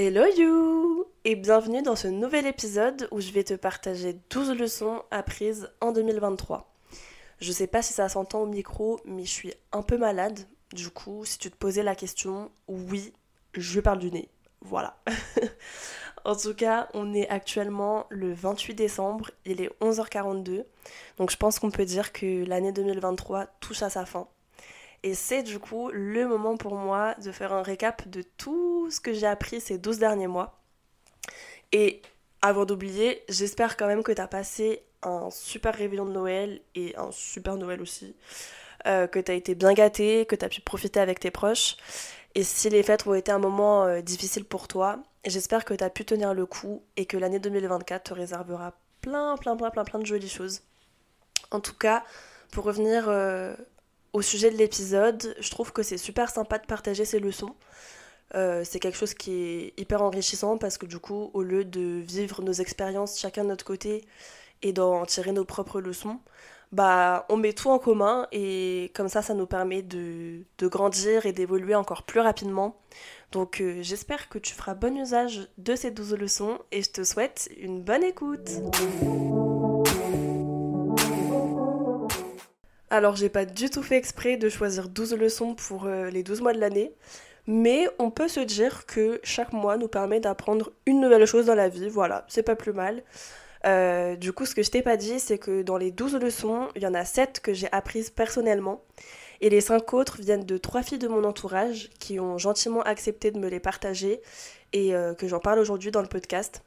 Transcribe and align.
Hello 0.00 0.24
you 0.36 1.06
Et 1.24 1.34
bienvenue 1.34 1.82
dans 1.82 1.96
ce 1.96 2.06
nouvel 2.06 2.46
épisode 2.46 3.08
où 3.10 3.20
je 3.20 3.32
vais 3.32 3.42
te 3.42 3.54
partager 3.54 4.16
12 4.30 4.52
leçons 4.52 5.02
apprises 5.10 5.72
en 5.80 5.90
2023. 5.90 6.72
Je 7.40 7.50
sais 7.50 7.66
pas 7.66 7.82
si 7.82 7.94
ça 7.94 8.08
s'entend 8.08 8.42
au 8.42 8.46
micro, 8.46 9.00
mais 9.04 9.24
je 9.24 9.32
suis 9.32 9.54
un 9.72 9.82
peu 9.82 9.98
malade. 9.98 10.38
Du 10.72 10.90
coup, 10.90 11.24
si 11.24 11.36
tu 11.38 11.50
te 11.50 11.56
posais 11.56 11.82
la 11.82 11.96
question, 11.96 12.52
oui, 12.68 13.12
je 13.54 13.80
parle 13.80 13.98
du 13.98 14.12
nez. 14.12 14.28
Voilà. 14.60 15.00
en 16.24 16.36
tout 16.36 16.54
cas, 16.54 16.88
on 16.94 17.12
est 17.12 17.28
actuellement 17.28 18.06
le 18.08 18.32
28 18.32 18.76
décembre, 18.76 19.32
il 19.46 19.60
est 19.60 19.72
11h42. 19.80 20.64
Donc 21.16 21.32
je 21.32 21.36
pense 21.36 21.58
qu'on 21.58 21.72
peut 21.72 21.84
dire 21.84 22.12
que 22.12 22.44
l'année 22.44 22.70
2023 22.70 23.46
touche 23.58 23.82
à 23.82 23.90
sa 23.90 24.06
fin. 24.06 24.28
Et 25.02 25.14
c'est 25.14 25.42
du 25.42 25.58
coup 25.58 25.90
le 25.92 26.26
moment 26.26 26.56
pour 26.56 26.74
moi 26.74 27.14
de 27.22 27.30
faire 27.30 27.52
un 27.52 27.62
récap 27.62 28.08
de 28.08 28.22
tout 28.22 28.90
ce 28.90 29.00
que 29.00 29.12
j'ai 29.12 29.26
appris 29.26 29.60
ces 29.60 29.78
12 29.78 29.98
derniers 29.98 30.26
mois. 30.26 30.60
Et 31.72 32.02
avant 32.42 32.64
d'oublier, 32.64 33.22
j'espère 33.28 33.76
quand 33.76 33.86
même 33.86 34.02
que 34.02 34.12
tu 34.12 34.20
as 34.20 34.28
passé 34.28 34.82
un 35.02 35.30
super 35.30 35.74
réveillon 35.74 36.04
de 36.04 36.12
Noël 36.12 36.60
et 36.74 36.96
un 36.96 37.10
super 37.12 37.56
Noël 37.56 37.80
aussi. 37.80 38.16
Euh, 38.86 39.06
que 39.08 39.18
tu 39.18 39.32
as 39.32 39.34
été 39.34 39.54
bien 39.56 39.72
gâté, 39.72 40.24
que 40.26 40.36
tu 40.36 40.44
as 40.44 40.48
pu 40.48 40.60
profiter 40.60 41.00
avec 41.00 41.18
tes 41.18 41.32
proches. 41.32 41.76
Et 42.34 42.44
si 42.44 42.70
les 42.70 42.82
fêtes 42.82 43.06
ont 43.06 43.14
été 43.14 43.32
un 43.32 43.38
moment 43.38 43.84
euh, 43.84 44.00
difficile 44.00 44.44
pour 44.44 44.68
toi, 44.68 45.02
j'espère 45.26 45.64
que 45.64 45.74
tu 45.74 45.82
as 45.82 45.90
pu 45.90 46.04
tenir 46.04 46.32
le 46.32 46.46
coup 46.46 46.82
et 46.96 47.04
que 47.04 47.16
l'année 47.16 47.40
2024 47.40 48.04
te 48.04 48.14
réservera 48.14 48.74
plein, 49.00 49.36
plein, 49.36 49.56
plein, 49.56 49.70
plein, 49.70 49.84
plein 49.84 49.98
de 49.98 50.06
jolies 50.06 50.28
choses. 50.28 50.62
En 51.50 51.60
tout 51.60 51.74
cas, 51.74 52.04
pour 52.52 52.64
revenir 52.64 53.08
euh, 53.08 53.54
au 54.12 54.22
sujet 54.22 54.50
de 54.50 54.56
l'épisode, 54.56 55.34
je 55.38 55.50
trouve 55.50 55.72
que 55.72 55.82
c'est 55.82 55.98
super 55.98 56.30
sympa 56.30 56.58
de 56.58 56.66
partager 56.66 57.04
ces 57.04 57.20
leçons. 57.20 57.54
Euh, 58.34 58.62
c'est 58.64 58.78
quelque 58.78 58.96
chose 58.96 59.14
qui 59.14 59.32
est 59.32 59.80
hyper 59.80 60.02
enrichissant 60.02 60.58
parce 60.58 60.76
que 60.76 60.86
du 60.86 60.98
coup, 60.98 61.30
au 61.34 61.42
lieu 61.42 61.64
de 61.64 62.00
vivre 62.00 62.42
nos 62.42 62.52
expériences 62.52 63.18
chacun 63.18 63.44
de 63.44 63.48
notre 63.48 63.64
côté 63.64 64.04
et 64.62 64.72
d'en 64.72 65.06
tirer 65.06 65.32
nos 65.32 65.44
propres 65.44 65.80
leçons, 65.80 66.20
bah 66.72 67.24
on 67.30 67.38
met 67.38 67.54
tout 67.54 67.70
en 67.70 67.78
commun 67.78 68.26
et 68.32 68.92
comme 68.94 69.08
ça, 69.08 69.22
ça 69.22 69.32
nous 69.32 69.46
permet 69.46 69.82
de, 69.82 70.44
grandir 70.62 71.24
et 71.24 71.32
d'évoluer 71.32 71.74
encore 71.74 72.02
plus 72.02 72.20
rapidement. 72.20 72.76
Donc 73.32 73.60
euh, 73.60 73.78
j'espère 73.82 74.28
que 74.28 74.38
tu 74.38 74.54
feras 74.54 74.74
bon 74.74 74.96
usage 74.96 75.48
de 75.56 75.74
ces 75.74 75.90
12 75.90 76.14
leçons 76.14 76.58
et 76.72 76.82
je 76.82 76.90
te 76.90 77.04
souhaite 77.04 77.50
une 77.58 77.82
bonne 77.82 78.04
écoute. 78.04 78.50
Alors 82.90 83.16
j'ai 83.16 83.28
pas 83.28 83.44
du 83.44 83.68
tout 83.68 83.82
fait 83.82 83.96
exprès 83.96 84.36
de 84.36 84.48
choisir 84.48 84.88
12 84.88 85.14
leçons 85.14 85.54
pour 85.54 85.84
euh, 85.84 86.08
les 86.08 86.22
12 86.22 86.40
mois 86.40 86.54
de 86.54 86.58
l'année, 86.58 86.92
mais 87.46 87.86
on 87.98 88.10
peut 88.10 88.28
se 88.28 88.40
dire 88.40 88.86
que 88.86 89.20
chaque 89.22 89.52
mois 89.52 89.76
nous 89.76 89.88
permet 89.88 90.20
d'apprendre 90.20 90.72
une 90.86 91.00
nouvelle 91.00 91.26
chose 91.26 91.46
dans 91.46 91.54
la 91.54 91.68
vie, 91.68 91.90
voilà, 91.90 92.24
c'est 92.28 92.42
pas 92.42 92.56
plus 92.56 92.72
mal. 92.72 93.02
Euh, 93.66 94.16
du 94.16 94.32
coup, 94.32 94.46
ce 94.46 94.54
que 94.54 94.62
je 94.62 94.70
t'ai 94.70 94.82
pas 94.82 94.96
dit, 94.96 95.20
c'est 95.20 95.36
que 95.38 95.62
dans 95.62 95.76
les 95.76 95.90
12 95.90 96.16
leçons, 96.16 96.68
il 96.76 96.82
y 96.82 96.86
en 96.86 96.94
a 96.94 97.04
7 97.04 97.40
que 97.40 97.52
j'ai 97.52 97.68
apprises 97.72 98.08
personnellement, 98.08 98.82
et 99.40 99.50
les 99.50 99.60
5 99.60 99.92
autres 99.92 100.16
viennent 100.20 100.46
de 100.46 100.56
3 100.56 100.82
filles 100.82 100.98
de 100.98 101.08
mon 101.08 101.24
entourage 101.24 101.90
qui 101.98 102.18
ont 102.20 102.38
gentiment 102.38 102.82
accepté 102.82 103.30
de 103.30 103.38
me 103.38 103.48
les 103.48 103.60
partager 103.60 104.22
et 104.72 104.94
euh, 104.94 105.14
que 105.14 105.28
j'en 105.28 105.40
parle 105.40 105.58
aujourd'hui 105.58 105.90
dans 105.90 106.02
le 106.02 106.08
podcast. 106.08 106.62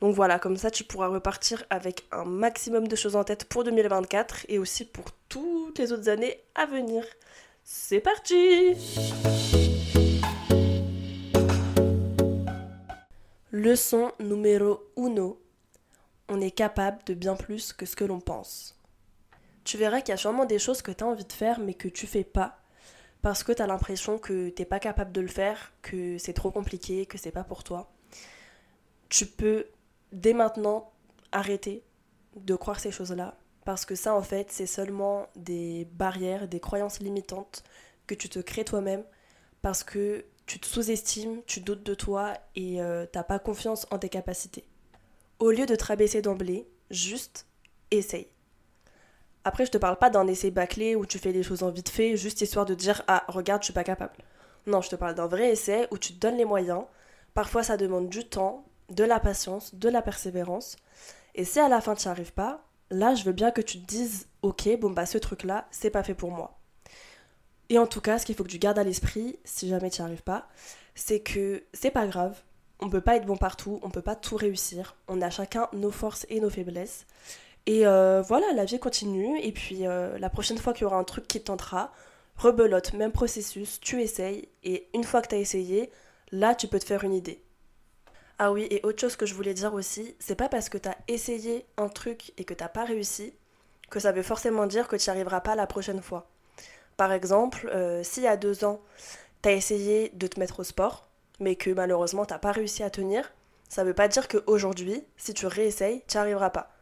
Donc 0.00 0.14
voilà, 0.14 0.38
comme 0.38 0.56
ça 0.56 0.70
tu 0.70 0.84
pourras 0.84 1.08
repartir 1.08 1.64
avec 1.68 2.06
un 2.10 2.24
maximum 2.24 2.88
de 2.88 2.96
choses 2.96 3.16
en 3.16 3.24
tête 3.24 3.44
pour 3.44 3.64
2024 3.64 4.46
et 4.48 4.58
aussi 4.58 4.86
pour 4.86 5.06
toutes 5.28 5.78
les 5.78 5.92
autres 5.92 6.08
années 6.08 6.40
à 6.54 6.64
venir. 6.64 7.04
C'est 7.64 8.00
parti 8.00 8.74
Leçon 13.52 14.12
numéro 14.20 14.80
1. 14.96 15.34
On 16.30 16.40
est 16.40 16.50
capable 16.50 17.04
de 17.04 17.12
bien 17.12 17.36
plus 17.36 17.74
que 17.74 17.84
ce 17.84 17.94
que 17.94 18.04
l'on 18.04 18.20
pense. 18.20 18.76
Tu 19.64 19.76
verras 19.76 20.00
qu'il 20.00 20.10
y 20.10 20.14
a 20.14 20.16
sûrement 20.16 20.46
des 20.46 20.58
choses 20.58 20.80
que 20.80 20.92
tu 20.92 21.04
as 21.04 21.06
envie 21.06 21.26
de 21.26 21.32
faire 21.32 21.60
mais 21.60 21.74
que 21.74 21.88
tu 21.88 22.06
fais 22.06 22.24
pas 22.24 22.58
parce 23.20 23.44
que 23.44 23.52
tu 23.52 23.60
as 23.60 23.66
l'impression 23.66 24.16
que 24.18 24.48
t'es 24.48 24.64
pas 24.64 24.80
capable 24.80 25.12
de 25.12 25.20
le 25.20 25.28
faire, 25.28 25.72
que 25.82 26.16
c'est 26.16 26.32
trop 26.32 26.50
compliqué, 26.50 27.04
que 27.04 27.18
c'est 27.18 27.30
pas 27.30 27.44
pour 27.44 27.64
toi. 27.64 27.92
Tu 29.10 29.26
peux 29.26 29.66
dès 30.12 30.32
maintenant 30.32 30.92
arrêter 31.32 31.82
de 32.36 32.54
croire 32.54 32.80
ces 32.80 32.90
choses-là. 32.90 33.36
Parce 33.64 33.84
que 33.84 33.94
ça, 33.94 34.14
en 34.14 34.22
fait, 34.22 34.50
c'est 34.50 34.66
seulement 34.66 35.26
des 35.36 35.86
barrières, 35.92 36.48
des 36.48 36.60
croyances 36.60 37.00
limitantes 37.00 37.62
que 38.06 38.14
tu 38.14 38.28
te 38.28 38.38
crées 38.38 38.64
toi-même. 38.64 39.04
Parce 39.62 39.84
que 39.84 40.24
tu 40.46 40.58
te 40.58 40.66
sous-estimes, 40.66 41.42
tu 41.46 41.60
doutes 41.60 41.82
de 41.82 41.94
toi 41.94 42.34
et 42.56 42.82
euh, 42.82 43.06
t'as 43.10 43.22
pas 43.22 43.38
confiance 43.38 43.86
en 43.90 43.98
tes 43.98 44.08
capacités. 44.08 44.64
Au 45.38 45.50
lieu 45.50 45.66
de 45.66 45.76
te 45.76 45.84
rabaisser 45.84 46.22
d'emblée, 46.22 46.66
juste 46.90 47.46
essaye. 47.90 48.26
Après, 49.44 49.64
je 49.64 49.70
te 49.70 49.78
parle 49.78 49.96
pas 49.96 50.10
d'un 50.10 50.26
essai 50.26 50.50
bâclé 50.50 50.96
où 50.96 51.06
tu 51.06 51.18
fais 51.18 51.32
les 51.32 51.42
choses 51.42 51.62
en 51.62 51.70
vite 51.70 51.88
fait, 51.88 52.16
juste 52.16 52.40
histoire 52.40 52.66
de 52.66 52.74
dire 52.74 53.02
Ah, 53.06 53.24
regarde, 53.28 53.62
je 53.62 53.66
suis 53.66 53.72
pas 53.72 53.84
capable. 53.84 54.12
Non, 54.66 54.82
je 54.82 54.90
te 54.90 54.96
parle 54.96 55.14
d'un 55.14 55.26
vrai 55.26 55.50
essai 55.50 55.86
où 55.90 55.98
tu 55.98 56.12
te 56.12 56.20
donnes 56.20 56.36
les 56.36 56.44
moyens. 56.44 56.84
Parfois, 57.32 57.62
ça 57.62 57.76
demande 57.76 58.08
du 58.08 58.24
temps, 58.24 58.64
de 58.90 59.04
la 59.04 59.20
patience, 59.20 59.74
de 59.74 59.88
la 59.88 60.02
persévérance. 60.02 60.76
Et 61.34 61.44
si 61.44 61.60
à 61.60 61.68
la 61.68 61.80
fin 61.80 61.94
tu 61.94 62.06
n'y 62.06 62.12
arrives 62.12 62.32
pas, 62.32 62.64
là 62.90 63.14
je 63.14 63.24
veux 63.24 63.32
bien 63.32 63.50
que 63.50 63.60
tu 63.60 63.80
te 63.80 63.86
dises 63.86 64.26
ok, 64.42 64.68
bon 64.78 64.90
bah 64.90 65.06
ce 65.06 65.18
truc 65.18 65.44
là, 65.44 65.66
c'est 65.70 65.90
pas 65.90 66.02
fait 66.02 66.14
pour 66.14 66.30
moi. 66.30 66.58
Et 67.68 67.78
en 67.78 67.86
tout 67.86 68.00
cas, 68.00 68.18
ce 68.18 68.26
qu'il 68.26 68.34
faut 68.34 68.42
que 68.42 68.48
tu 68.48 68.58
gardes 68.58 68.80
à 68.80 68.84
l'esprit, 68.84 69.38
si 69.44 69.68
jamais 69.68 69.90
tu 69.90 70.02
n'y 70.02 70.06
arrives 70.06 70.24
pas, 70.24 70.48
c'est 70.96 71.20
que 71.20 71.62
c'est 71.72 71.92
pas 71.92 72.06
grave, 72.06 72.42
on 72.80 72.90
peut 72.90 73.00
pas 73.00 73.16
être 73.16 73.26
bon 73.26 73.36
partout, 73.36 73.78
on 73.82 73.90
peut 73.90 74.02
pas 74.02 74.16
tout 74.16 74.36
réussir, 74.36 74.96
on 75.06 75.22
a 75.22 75.30
chacun 75.30 75.68
nos 75.72 75.92
forces 75.92 76.26
et 76.28 76.40
nos 76.40 76.50
faiblesses. 76.50 77.06
Et 77.66 77.86
euh, 77.86 78.22
voilà, 78.22 78.52
la 78.54 78.64
vie 78.64 78.80
continue, 78.80 79.38
et 79.40 79.52
puis 79.52 79.86
euh, 79.86 80.18
la 80.18 80.30
prochaine 80.30 80.58
fois 80.58 80.72
qu'il 80.72 80.82
y 80.82 80.86
aura 80.86 80.96
un 80.96 81.04
truc 81.04 81.28
qui 81.28 81.38
te 81.40 81.46
tentera, 81.46 81.92
rebelote, 82.36 82.94
même 82.94 83.12
processus, 83.12 83.78
tu 83.80 84.02
essayes, 84.02 84.48
et 84.64 84.88
une 84.94 85.04
fois 85.04 85.22
que 85.22 85.28
tu 85.28 85.34
as 85.36 85.38
essayé, 85.38 85.90
là 86.32 86.54
tu 86.54 86.66
peux 86.66 86.78
te 86.78 86.84
faire 86.84 87.04
une 87.04 87.14
idée. 87.14 87.40
Ah 88.42 88.52
oui, 88.52 88.66
et 88.70 88.80
autre 88.84 88.98
chose 88.98 89.16
que 89.16 89.26
je 89.26 89.34
voulais 89.34 89.52
dire 89.52 89.74
aussi, 89.74 90.16
c'est 90.18 90.34
pas 90.34 90.48
parce 90.48 90.70
que 90.70 90.78
t'as 90.78 90.94
essayé 91.08 91.66
un 91.76 91.90
truc 91.90 92.32
et 92.38 92.44
que 92.44 92.54
t'as 92.54 92.70
pas 92.70 92.86
réussi 92.86 93.34
que 93.90 94.00
ça 94.00 94.12
veut 94.12 94.22
forcément 94.22 94.64
dire 94.66 94.88
que 94.88 94.96
tu 94.96 95.10
n'y 95.10 95.14
arriveras 95.14 95.42
pas 95.42 95.54
la 95.54 95.66
prochaine 95.66 96.00
fois. 96.00 96.26
Par 96.96 97.12
exemple, 97.12 97.68
euh, 97.70 98.02
si 98.02 98.22
y 98.22 98.26
a 98.26 98.38
deux 98.38 98.64
ans, 98.64 98.80
t'as 99.42 99.52
essayé 99.52 100.08
de 100.14 100.26
te 100.26 100.40
mettre 100.40 100.60
au 100.60 100.64
sport, 100.64 101.06
mais 101.38 101.54
que 101.54 101.68
malheureusement 101.68 102.24
t'as 102.24 102.38
pas 102.38 102.50
réussi 102.50 102.82
à 102.82 102.88
tenir, 102.88 103.30
ça 103.68 103.84
veut 103.84 103.92
pas 103.92 104.08
dire 104.08 104.26
qu'aujourd'hui, 104.26 105.04
si 105.18 105.34
tu 105.34 105.46
réessayes, 105.46 106.02
tu 106.08 106.16
n'y 106.16 106.22
arriveras 106.22 106.48
pas. 106.48 106.72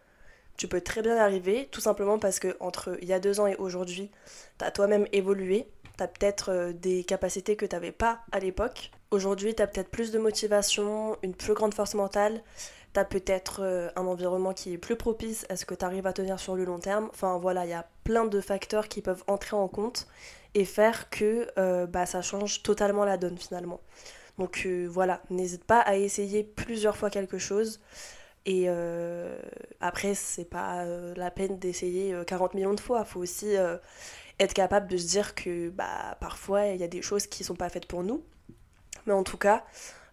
Tu 0.57 0.69
peux 0.69 0.81
très 0.81 1.03
bien 1.03 1.17
arriver, 1.17 1.67
tout 1.73 1.81
simplement 1.81 2.21
parce 2.21 2.39
que 2.39 2.57
entre 2.61 2.97
il 3.03 3.09
y 3.09 3.13
a 3.13 3.19
deux 3.19 3.41
ans 3.41 3.49
et 3.49 3.57
aujourd'hui, 3.57 4.13
t'as 4.59 4.71
toi-même 4.71 5.09
évolué, 5.11 5.67
t'as 5.97 6.07
peut-être 6.07 6.53
euh, 6.53 6.73
des 6.73 7.03
capacités 7.03 7.57
que 7.57 7.67
t'avais 7.67 7.91
pas 7.91 8.21
à 8.31 8.39
l'époque, 8.39 8.93
Aujourd'hui, 9.11 9.55
tu 9.55 9.63
as 9.63 9.67
peut-être 9.67 9.89
plus 9.89 10.13
de 10.13 10.19
motivation, 10.19 11.17
une 11.23 11.35
plus 11.35 11.55
grande 11.55 11.73
force 11.73 11.95
mentale, 11.95 12.43
tu 12.93 13.01
as 13.01 13.07
peut-être 13.07 13.61
euh, 13.63 13.89
un 13.97 14.07
environnement 14.07 14.53
qui 14.53 14.75
est 14.75 14.79
plus 14.79 14.97
propice 14.97 15.47
à 15.49 15.57
ce 15.57 15.65
que 15.65 15.75
tu 15.75 15.83
arrives 15.83 16.07
à 16.07 16.13
tenir 16.13 16.39
sur 16.39 16.57
le 16.57 16.65
long 16.67 16.79
terme. 16.79 17.09
Enfin 17.15 17.39
voilà, 17.39 17.65
il 17.65 17.71
y 17.71 17.75
a 17.75 17.89
plein 18.05 18.27
de 18.27 18.41
facteurs 18.43 18.87
qui 18.89 19.01
peuvent 19.01 19.25
entrer 19.27 19.57
en 19.57 19.67
compte 19.67 20.09
et 20.55 20.67
faire 20.67 21.09
que 21.09 21.49
euh, 21.59 21.87
bah, 21.87 22.05
ça 22.05 22.21
change 22.21 22.63
totalement 22.63 23.07
la 23.07 23.17
donne 23.17 23.39
finalement. 23.39 23.81
Donc 24.39 24.65
euh, 24.67 24.87
voilà, 24.91 25.23
n'hésite 25.31 25.65
pas 25.65 25.81
à 25.81 25.97
essayer 25.97 26.45
plusieurs 26.45 26.97
fois 26.99 27.09
quelque 27.09 27.39
chose. 27.39 27.81
Et 28.47 28.69
après, 29.81 30.15
c'est 30.15 30.47
pas 30.47 30.85
la 31.17 31.31
peine 31.31 31.59
d'essayer 31.59 32.15
40 32.27 32.55
millions 32.55 32.73
de 32.73 32.81
fois. 32.81 33.05
Il 33.07 33.11
faut 33.11 33.21
aussi 33.21 33.49
être 34.39 34.55
capable 34.55 34.89
de 34.89 34.97
se 34.97 35.07
dire 35.07 35.35
que 35.35 35.69
bah, 35.69 36.17
parfois, 36.19 36.67
il 36.69 36.81
y 36.81 36.85
a 36.85 36.89
des 36.89 37.03
choses 37.03 37.27
qui 37.27 37.45
sont 37.45 37.57
pas 37.57 37.69
faites 37.69 37.85
pour 37.85 38.03
nous 38.03 38.23
mais 39.07 39.13
en 39.13 39.23
tout 39.23 39.37
cas, 39.37 39.65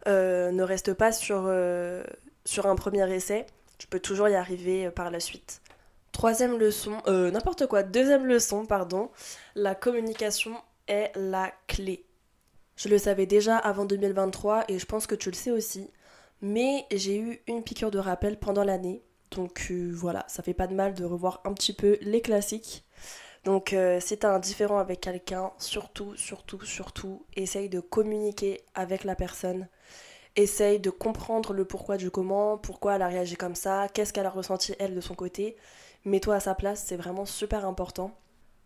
euh, 0.07 0.51
ne 0.51 0.63
reste 0.63 0.93
pas 0.93 1.11
sur, 1.11 1.45
euh, 1.47 2.03
sur 2.45 2.67
un 2.67 2.75
premier 2.75 3.11
essai. 3.13 3.45
Tu 3.77 3.87
peux 3.87 3.99
toujours 3.99 4.29
y 4.29 4.35
arriver 4.35 4.87
euh, 4.87 4.91
par 4.91 5.11
la 5.11 5.19
suite. 5.19 5.61
Troisième 6.11 6.57
leçon, 6.57 6.93
n'importe 7.07 7.67
quoi, 7.67 7.83
deuxième 7.83 8.25
leçon, 8.25 8.65
pardon, 8.65 9.11
la 9.53 9.75
communication 9.75 10.55
est 10.87 11.11
la 11.15 11.51
clé. 11.67 12.05
Je 12.77 12.87
le 12.87 12.97
savais 12.97 13.25
déjà 13.25 13.57
avant 13.57 13.83
2023 13.83 14.63
et 14.69 14.79
je 14.79 14.85
pense 14.85 15.07
que 15.07 15.15
tu 15.15 15.29
le 15.29 15.35
sais 15.35 15.51
aussi, 15.51 15.91
mais 16.41 16.85
j'ai 16.89 17.19
eu 17.19 17.41
une 17.47 17.63
piqûre 17.63 17.91
de 17.91 17.99
rappel 17.99 18.39
pendant 18.39 18.63
l'année. 18.63 19.03
Donc 19.31 19.73
voilà, 19.91 20.23
ça 20.29 20.41
fait 20.41 20.53
pas 20.53 20.67
de 20.67 20.73
mal 20.73 20.93
de 20.93 21.03
revoir 21.03 21.41
un 21.43 21.53
petit 21.53 21.73
peu 21.73 21.97
les 21.99 22.21
classiques. 22.21 22.84
Donc 23.45 23.73
euh, 23.73 23.99
si 23.99 24.17
t'as 24.17 24.33
un 24.33 24.39
différent 24.39 24.79
avec 24.79 25.01
quelqu'un, 25.01 25.51
surtout, 25.59 26.15
surtout, 26.15 26.65
surtout, 26.65 27.25
essaye 27.35 27.69
de 27.69 27.79
communiquer 27.79 28.61
avec 28.73 29.03
la 29.03 29.15
personne. 29.15 29.67
Essaye 30.35 30.79
de 30.79 30.89
comprendre 30.89 31.53
le 31.53 31.63
pourquoi 31.63 31.97
du 31.97 32.09
comment, 32.09 32.57
pourquoi 32.57 32.95
elle 32.95 33.03
a 33.03 33.07
réagi 33.07 33.37
comme 33.37 33.55
ça, 33.55 33.87
qu'est-ce 33.93 34.11
qu'elle 34.11 34.25
a 34.25 34.31
ressenti 34.31 34.73
elle 34.79 34.95
de 34.95 34.99
son 34.99 35.13
côté. 35.13 35.55
Mets-toi 36.05 36.35
à 36.35 36.39
sa 36.39 36.55
place, 36.55 36.83
c'est 36.85 36.97
vraiment 36.97 37.25
super 37.25 37.65
important. 37.65 38.11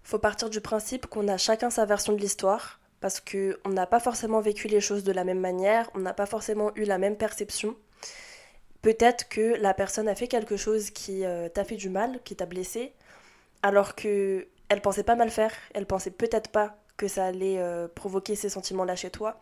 Faut 0.02 0.18
partir 0.18 0.50
du 0.50 0.62
principe 0.62 1.08
qu'on 1.08 1.28
a 1.28 1.38
chacun 1.38 1.70
sa 1.70 1.86
version 1.86 2.14
de 2.14 2.20
l'histoire, 2.20 2.80
parce 3.02 3.20
qu'on 3.20 3.70
n'a 3.70 3.86
pas 3.86 4.00
forcément 4.00 4.40
vécu 4.40 4.70
les 4.70 4.82
choses 4.82 5.04
de 5.04 5.12
la 5.12 5.26
même 5.26 5.40
manière, 5.40 5.90
on 5.94 6.00
n'a 6.00 6.14
pas 6.14 6.26
forcément 6.26 6.72
eu 6.76 6.86
la 6.86 6.98
même 6.98 7.18
perception. 7.18 7.76
Peut-être 8.82 9.28
que 9.28 9.56
la 9.62 9.74
personne 9.74 10.08
a 10.08 10.16
fait 10.16 10.30
quelque 10.30 10.56
chose 10.56 10.90
qui 10.90 11.26
euh, 11.26 11.50
t'a 11.50 11.66
fait 11.66 11.76
du 11.76 11.90
mal, 11.90 12.22
qui 12.24 12.36
t'a 12.36 12.46
blessé, 12.46 12.94
alors 13.62 13.94
que 13.96 14.48
elle 14.70 14.82
pensait 14.82 15.04
pas 15.04 15.16
mal 15.16 15.30
faire, 15.30 15.52
elle 15.74 15.86
pensait 15.86 16.12
peut-être 16.12 16.50
pas 16.52 16.78
que 16.98 17.08
ça 17.08 17.26
allait 17.26 17.60
euh, 17.60 17.88
provoquer 17.88 18.36
ces 18.36 18.50
sentiments-là 18.50 18.96
chez 18.96 19.10
toi. 19.10 19.42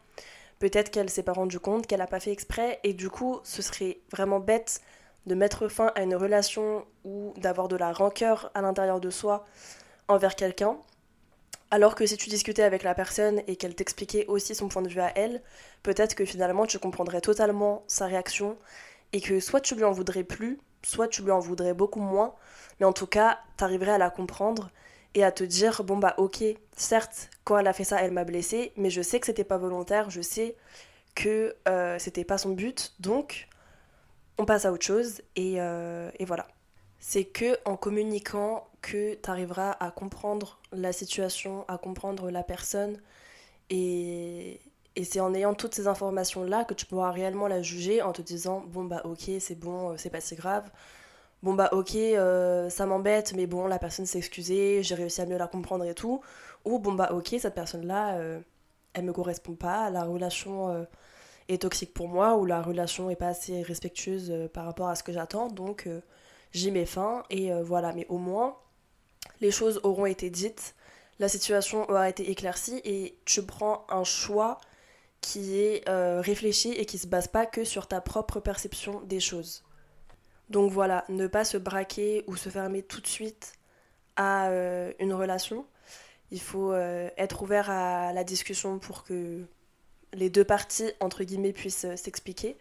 Peut-être 0.60 0.90
qu'elle 0.90 1.10
s'est 1.10 1.24
pas 1.24 1.34
rendue 1.34 1.60
compte, 1.60 1.86
qu'elle 1.86 2.00
n'a 2.00 2.08
pas 2.08 2.20
fait 2.20 2.32
exprès, 2.32 2.80
et 2.84 2.94
du 2.94 3.10
coup, 3.10 3.40
ce 3.44 3.62
serait 3.62 4.00
vraiment 4.12 4.40
bête 4.40 4.82
de 5.28 5.36
mettre 5.36 5.68
fin 5.68 5.92
à 5.96 6.04
une 6.04 6.16
relation 6.16 6.86
ou 7.04 7.34
d'avoir 7.38 7.68
de 7.68 7.76
la 7.76 7.92
rancœur 7.92 8.50
à 8.56 8.62
l'intérieur 8.62 9.00
de 9.00 9.10
soi 9.10 9.46
envers 10.08 10.36
quelqu'un. 10.36 10.78
Alors 11.70 11.96
que 11.96 12.06
si 12.06 12.16
tu 12.16 12.30
discutais 12.30 12.64
avec 12.64 12.84
la 12.84 12.96
personne 12.96 13.42
et 13.48 13.58
qu'elle 13.58 13.76
t'expliquait 13.76 14.26
aussi 14.28 14.56
son 14.56 14.70
point 14.70 14.82
de 14.82 14.88
vue 14.88 15.02
à 15.02 15.12
elle, 15.18 15.42
peut-être 15.84 16.16
que 16.16 16.24
finalement 16.24 16.66
tu 16.66 16.80
comprendrais 16.80 17.20
totalement 17.20 17.84
sa 17.88 18.06
réaction 18.06 18.58
et 19.12 19.20
que 19.20 19.42
soit 19.42 19.60
tu 19.60 19.76
lui 19.76 19.84
en 19.84 19.92
voudrais 19.92 20.24
plus, 20.24 20.60
soit 20.82 21.10
tu 21.10 21.24
lui 21.24 21.32
en 21.32 21.40
voudrais 21.40 21.74
beaucoup 21.74 22.00
moins, 22.00 22.36
mais 22.80 22.86
en 22.86 22.94
tout 22.94 23.08
cas, 23.08 23.40
tu 23.58 23.66
arriverais 23.66 23.92
à 23.92 23.98
la 23.98 24.10
comprendre 24.10 24.70
et 25.18 25.24
à 25.24 25.32
te 25.32 25.44
dire 25.44 25.84
bon 25.84 25.98
bah 25.98 26.14
OK, 26.18 26.44
certes, 26.76 27.32
quand 27.44 27.58
elle 27.58 27.66
a 27.66 27.74
fait 27.74 27.84
ça, 27.84 28.00
elle 28.04 28.12
m'a 28.12 28.24
blessée, 28.24 28.72
mais 28.78 28.92
je 28.92 29.02
sais 29.02 29.20
que 29.20 29.26
c'était 29.26 29.44
pas 29.44 29.58
volontaire, 29.58 30.12
je 30.12 30.22
sais 30.22 30.56
que 31.16 31.56
euh, 31.68 31.98
c'était 31.98 32.24
pas 32.24 32.38
son 32.38 32.52
but, 32.52 32.94
donc 33.00 33.48
on 34.38 34.46
passe 34.46 34.66
à 34.66 34.72
autre 34.72 34.86
chose 34.86 35.24
et, 35.36 35.56
euh, 35.58 36.12
voilà. 36.20 36.48
C'est 37.00 37.26
que 37.26 37.58
en 37.66 37.78
communiquant 37.78 38.68
que 38.84 39.16
tu 39.16 39.30
arriveras 39.30 39.72
à 39.80 39.90
comprendre 39.90 40.60
la 40.72 40.94
situation, 40.94 41.66
à 41.68 41.80
comprendre 41.80 42.30
la 42.30 42.44
personne 42.44 43.02
et, 43.72 44.60
et 44.96 45.04
c'est 45.04 45.20
en 45.20 45.34
ayant 45.34 45.56
toutes 45.56 45.74
ces 45.74 45.88
informations-là 45.88 46.64
que 46.64 46.76
tu 46.76 46.86
pourras 46.86 47.10
réellement 47.10 47.48
la 47.48 47.64
juger 47.64 48.04
en 48.04 48.14
te 48.14 48.22
disant 48.22 48.64
bon 48.68 48.84
bah 48.84 49.02
ok 49.04 49.32
c'est 49.40 49.60
bon, 49.60 49.94
euh, 49.94 49.98
c'est 49.98 50.12
pas 50.12 50.22
si 50.22 50.36
grave. 50.36 50.70
Bon 51.44 51.54
bah 51.54 51.70
ok 51.72 51.96
euh, 51.96 52.70
ça 52.70 52.86
m'embête 52.86 53.34
mais 53.36 53.46
bon 53.46 53.68
la 53.68 53.80
personne 53.80 54.06
s'est 54.06 54.18
excusée, 54.18 54.82
j'ai 54.84 54.96
réussi 54.96 55.22
à 55.22 55.26
mieux 55.26 55.38
la 55.38 55.48
comprendre 55.48 55.86
et 55.86 55.94
tout. 55.94 56.22
Ou 56.66 56.80
bon 56.80 56.94
bah 56.94 57.10
ok 57.14 57.36
cette 57.40 57.56
personne-là 57.56 58.18
euh, 58.18 58.40
elle 58.94 59.06
me 59.06 59.14
correspond 59.14 59.54
pas, 59.56 59.90
la 59.92 60.04
relation 60.04 60.88
est 61.50 61.62
toxique 61.62 61.94
pour 61.94 62.08
moi 62.08 62.36
ou 62.36 62.46
la 62.46 62.62
relation 62.62 63.10
est 63.10 63.16
pas 63.16 63.28
assez 63.28 63.62
respectueuse 63.62 64.32
euh, 64.32 64.48
par 64.48 64.66
rapport 64.66 64.88
à 64.90 64.96
ce 64.96 65.04
que 65.04 65.14
j'attends, 65.14 65.48
donc 65.48 65.88
euh, 65.88 66.02
j'y 66.52 66.72
mets 66.72 66.86
fin 66.86 67.24
et 67.30 67.52
euh, 67.52 67.64
voilà. 67.64 67.94
Mais 67.94 68.06
au 68.10 68.18
moins, 68.18 68.58
les 69.42 69.52
choses 69.52 69.80
auront 69.84 70.06
été 70.06 70.30
dites, 70.30 70.76
la 71.20 71.30
situation 71.30 71.90
aura 71.90 72.10
été 72.10 72.30
éclaircie 72.30 72.82
et 72.84 73.18
tu 73.26 73.44
prends 73.44 73.86
un 73.90 74.04
choix 74.04 74.60
qui 75.22 75.60
est 75.60 75.84
réfléchi 75.90 76.72
et 76.74 76.86
qui 76.86 77.00
se 77.00 77.08
base 77.08 77.28
pas 77.28 77.48
que 77.48 77.64
sur 77.64 77.88
ta 77.88 78.02
propre 78.02 78.40
perception 78.40 79.02
des 79.02 79.20
choses. 79.20 79.64
Donc 80.50 80.72
voilà, 80.72 81.04
ne 81.10 81.28
pas 81.28 81.44
se 81.44 81.58
braquer 81.58 82.24
ou 82.28 82.36
se 82.36 82.50
fermer 82.50 82.82
tout 82.82 83.02
de 83.02 83.08
suite 83.08 83.54
à 84.16 84.50
une 85.00 85.14
relation. 85.14 85.66
Il 86.32 86.42
faut 86.42 86.74
être 86.74 87.42
ouvert 87.44 87.70
à 87.70 88.14
la 88.14 88.24
discussion 88.24 88.80
pour 88.80 89.04
que 89.04 89.46
les 90.14 90.30
deux 90.30 90.44
parties, 90.44 90.92
entre 91.00 91.24
guillemets, 91.24 91.54
puissent 91.54 91.86
euh, 91.86 91.96
s'expliquer. 91.96 92.58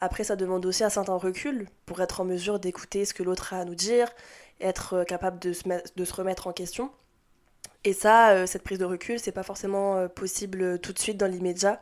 Après, 0.00 0.24
ça 0.24 0.36
demande 0.36 0.64
aussi 0.66 0.84
un 0.84 0.90
certain 0.90 1.14
recul 1.14 1.66
pour 1.86 2.00
être 2.00 2.20
en 2.20 2.24
mesure 2.24 2.58
d'écouter 2.58 3.04
ce 3.04 3.14
que 3.14 3.22
l'autre 3.22 3.54
a 3.54 3.60
à 3.60 3.64
nous 3.64 3.74
dire, 3.74 4.10
être 4.60 4.94
euh, 4.94 5.04
capable 5.04 5.38
de 5.38 5.52
se, 5.52 5.62
de 5.94 6.04
se 6.04 6.14
remettre 6.14 6.46
en 6.46 6.52
question. 6.52 6.90
Et 7.84 7.92
ça, 7.92 8.30
euh, 8.30 8.46
cette 8.46 8.62
prise 8.62 8.78
de 8.78 8.84
recul, 8.84 9.18
c'est 9.18 9.32
pas 9.32 9.42
forcément 9.42 10.08
possible 10.08 10.78
tout 10.80 10.92
de 10.92 10.98
suite 10.98 11.16
dans 11.16 11.30
l'immédiat. 11.30 11.80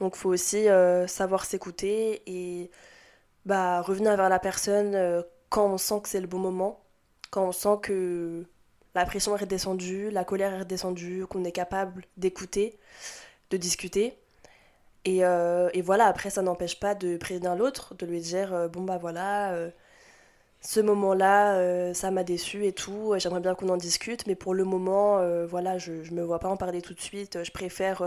Donc, 0.00 0.14
il 0.16 0.18
faut 0.18 0.30
aussi 0.30 0.66
savoir 1.06 1.46
s'écouter 1.46 2.22
et 2.26 2.70
bah, 3.46 3.80
revenir 3.82 4.16
vers 4.16 4.28
la 4.28 4.38
personne 4.38 5.24
quand 5.48 5.66
on 5.66 5.78
sent 5.78 6.00
que 6.02 6.08
c'est 6.08 6.20
le 6.20 6.26
bon 6.26 6.38
moment, 6.38 6.80
quand 7.30 7.46
on 7.46 7.52
sent 7.52 7.78
que 7.82 8.44
la 8.94 9.04
pression 9.04 9.36
est 9.36 9.40
redescendue, 9.40 10.10
la 10.10 10.24
colère 10.24 10.54
est 10.54 10.60
redescendue, 10.60 11.26
qu'on 11.28 11.44
est 11.44 11.52
capable 11.52 12.04
d'écouter, 12.16 12.78
de 13.50 13.56
discuter. 13.56 14.18
Euh, 15.06 15.70
et, 15.72 15.82
voilà, 15.82 16.06
après, 16.06 16.30
ça 16.30 16.42
n'empêche 16.42 16.80
pas 16.80 16.94
de 16.94 17.16
prévenir 17.16 17.54
l'autre, 17.56 17.94
de 17.94 18.06
lui 18.06 18.20
dire 18.20 18.52
euh, 18.54 18.68
bon, 18.68 18.82
bah 18.82 18.98
voilà, 18.98 19.52
euh, 19.52 19.70
ce 20.62 20.80
moment-là, 20.80 21.92
ça 21.94 22.10
m'a 22.10 22.24
déçu 22.24 22.66
et 22.66 22.72
tout, 22.72 23.14
j'aimerais 23.18 23.40
bien 23.40 23.54
qu'on 23.54 23.68
en 23.68 23.76
discute, 23.76 24.26
mais 24.26 24.34
pour 24.34 24.54
le 24.54 24.64
moment, 24.64 25.20
voilà, 25.46 25.78
je, 25.78 26.02
je 26.02 26.12
me 26.12 26.22
vois 26.22 26.40
pas 26.40 26.48
en 26.48 26.56
parler 26.56 26.82
tout 26.82 26.94
de 26.94 27.00
suite, 27.00 27.44
je 27.44 27.52
préfère 27.52 28.02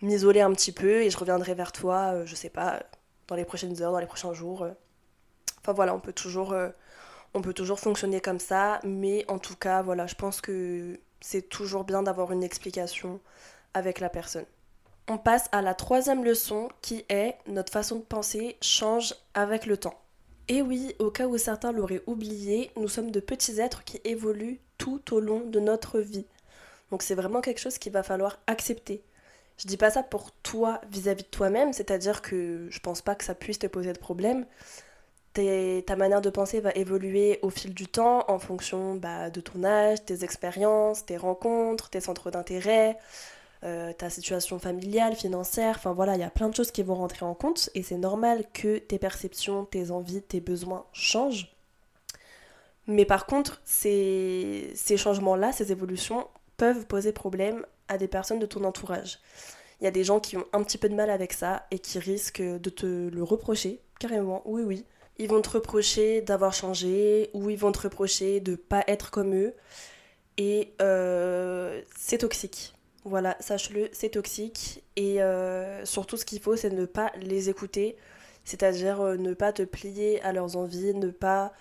m'isoler 0.00 0.40
un 0.40 0.52
petit 0.52 0.72
peu 0.72 1.02
et 1.02 1.10
je 1.10 1.18
reviendrai 1.18 1.54
vers 1.54 1.72
toi, 1.72 2.24
je 2.24 2.34
sais 2.34 2.48
pas, 2.48 2.80
dans 3.28 3.36
les 3.36 3.44
prochaines 3.44 3.80
heures, 3.82 3.92
dans 3.92 4.00
les 4.00 4.06
prochains 4.06 4.32
jours. 4.32 4.66
Enfin 5.60 5.72
voilà, 5.72 5.94
on 5.94 6.00
peut 6.00 6.12
toujours. 6.12 6.54
on 7.34 7.42
peut 7.42 7.54
toujours 7.54 7.80
fonctionner 7.80 8.20
comme 8.20 8.40
ça, 8.40 8.80
mais 8.84 9.24
en 9.28 9.38
tout 9.38 9.56
cas, 9.56 9.82
voilà, 9.82 10.06
je 10.06 10.14
pense 10.14 10.40
que 10.40 10.98
c'est 11.20 11.48
toujours 11.48 11.84
bien 11.84 12.02
d'avoir 12.02 12.32
une 12.32 12.42
explication 12.42 13.20
avec 13.74 14.00
la 14.00 14.08
personne. 14.08 14.46
On 15.08 15.18
passe 15.18 15.48
à 15.52 15.62
la 15.62 15.74
troisième 15.74 16.24
leçon 16.24 16.68
qui 16.82 17.04
est 17.08 17.36
notre 17.46 17.72
façon 17.72 17.96
de 17.96 18.02
penser 18.02 18.56
change 18.60 19.14
avec 19.34 19.66
le 19.66 19.76
temps. 19.76 20.00
Et 20.48 20.62
oui, 20.62 20.94
au 20.98 21.10
cas 21.10 21.26
où 21.26 21.38
certains 21.38 21.72
l'auraient 21.72 22.02
oublié, 22.06 22.70
nous 22.76 22.88
sommes 22.88 23.10
de 23.10 23.20
petits 23.20 23.60
êtres 23.60 23.84
qui 23.84 24.00
évoluent 24.04 24.60
tout 24.78 25.14
au 25.14 25.20
long 25.20 25.40
de 25.40 25.60
notre 25.60 26.00
vie. 26.00 26.26
Donc 26.90 27.02
c'est 27.02 27.14
vraiment 27.14 27.40
quelque 27.40 27.60
chose 27.60 27.78
qu'il 27.78 27.92
va 27.92 28.02
falloir 28.02 28.38
accepter. 28.46 29.02
Je 29.58 29.66
dis 29.66 29.76
pas 29.76 29.90
ça 29.90 30.02
pour 30.02 30.32
toi 30.42 30.80
vis-à-vis 30.90 31.22
de 31.22 31.28
toi-même, 31.28 31.72
c'est-à-dire 31.72 32.20
que 32.22 32.66
je 32.70 32.80
pense 32.80 33.00
pas 33.00 33.14
que 33.14 33.24
ça 33.24 33.34
puisse 33.34 33.58
te 33.58 33.66
poser 33.66 33.92
de 33.92 33.98
problème. 33.98 34.44
ta 35.34 35.96
manière 35.96 36.20
de 36.20 36.30
penser 36.30 36.60
va 36.60 36.72
évoluer 36.72 37.38
au 37.42 37.50
fil 37.50 37.74
du 37.74 37.86
temps 37.86 38.24
en 38.28 38.38
fonction 38.38 38.96
bah, 38.96 39.30
de 39.30 39.40
ton 39.40 39.64
âge, 39.64 40.04
tes 40.04 40.24
expériences, 40.24 41.06
tes 41.06 41.16
rencontres, 41.16 41.90
tes 41.90 42.00
centres 42.00 42.30
d'intérêt, 42.30 42.98
euh, 43.64 43.92
ta 43.94 44.10
situation 44.10 44.58
familiale, 44.58 45.14
financière, 45.16 45.76
enfin 45.78 45.92
voilà, 45.94 46.14
il 46.14 46.20
y 46.20 46.24
a 46.24 46.30
plein 46.30 46.48
de 46.50 46.54
choses 46.54 46.70
qui 46.70 46.82
vont 46.82 46.94
rentrer 46.94 47.24
en 47.24 47.34
compte 47.34 47.70
et 47.74 47.82
c'est 47.82 47.96
normal 47.96 48.44
que 48.52 48.78
tes 48.78 48.98
perceptions, 48.98 49.64
tes 49.64 49.90
envies, 49.90 50.22
tes 50.22 50.40
besoins 50.40 50.84
changent. 50.92 51.50
Mais 52.86 53.04
par 53.04 53.26
contre, 53.26 53.60
ces, 53.64 54.70
ces 54.74 54.96
changements-là, 54.96 55.52
ces 55.52 55.72
évolutions 55.72 56.28
peuvent 56.56 56.86
poser 56.86 57.12
problème 57.12 57.64
à 57.88 57.98
des 57.98 58.08
personnes 58.08 58.38
de 58.38 58.46
ton 58.46 58.64
entourage. 58.64 59.20
Il 59.80 59.84
y 59.84 59.86
a 59.86 59.90
des 59.90 60.04
gens 60.04 60.20
qui 60.20 60.36
ont 60.36 60.46
un 60.52 60.62
petit 60.62 60.78
peu 60.78 60.88
de 60.88 60.94
mal 60.94 61.10
avec 61.10 61.32
ça 61.32 61.66
et 61.70 61.78
qui 61.78 61.98
risquent 61.98 62.42
de 62.42 62.70
te 62.70 62.86
le 62.86 63.22
reprocher, 63.22 63.80
carrément, 63.98 64.42
oui 64.46 64.62
oui. 64.62 64.84
Ils 65.18 65.28
vont 65.28 65.40
te 65.40 65.50
reprocher 65.50 66.20
d'avoir 66.20 66.52
changé 66.52 67.30
ou 67.32 67.48
ils 67.48 67.56
vont 67.58 67.72
te 67.72 67.80
reprocher 67.80 68.40
de 68.40 68.54
pas 68.54 68.84
être 68.86 69.10
comme 69.10 69.34
eux. 69.34 69.54
Et 70.36 70.74
euh, 70.82 71.80
c'est 71.96 72.18
toxique. 72.18 72.74
Voilà, 73.04 73.36
sache-le, 73.40 73.88
c'est 73.92 74.10
toxique. 74.10 74.82
Et 74.96 75.22
euh, 75.22 75.84
surtout, 75.86 76.16
ce 76.16 76.24
qu'il 76.24 76.40
faut, 76.40 76.56
c'est 76.56 76.70
ne 76.70 76.84
pas 76.84 77.12
les 77.16 77.48
écouter. 77.48 77.96
C'est-à-dire 78.44 79.00
euh, 79.00 79.16
ne 79.16 79.32
pas 79.32 79.52
te 79.52 79.62
plier 79.62 80.20
à 80.22 80.32
leurs 80.32 80.56
envies, 80.56 80.94
ne 80.94 81.10
pas 81.10 81.52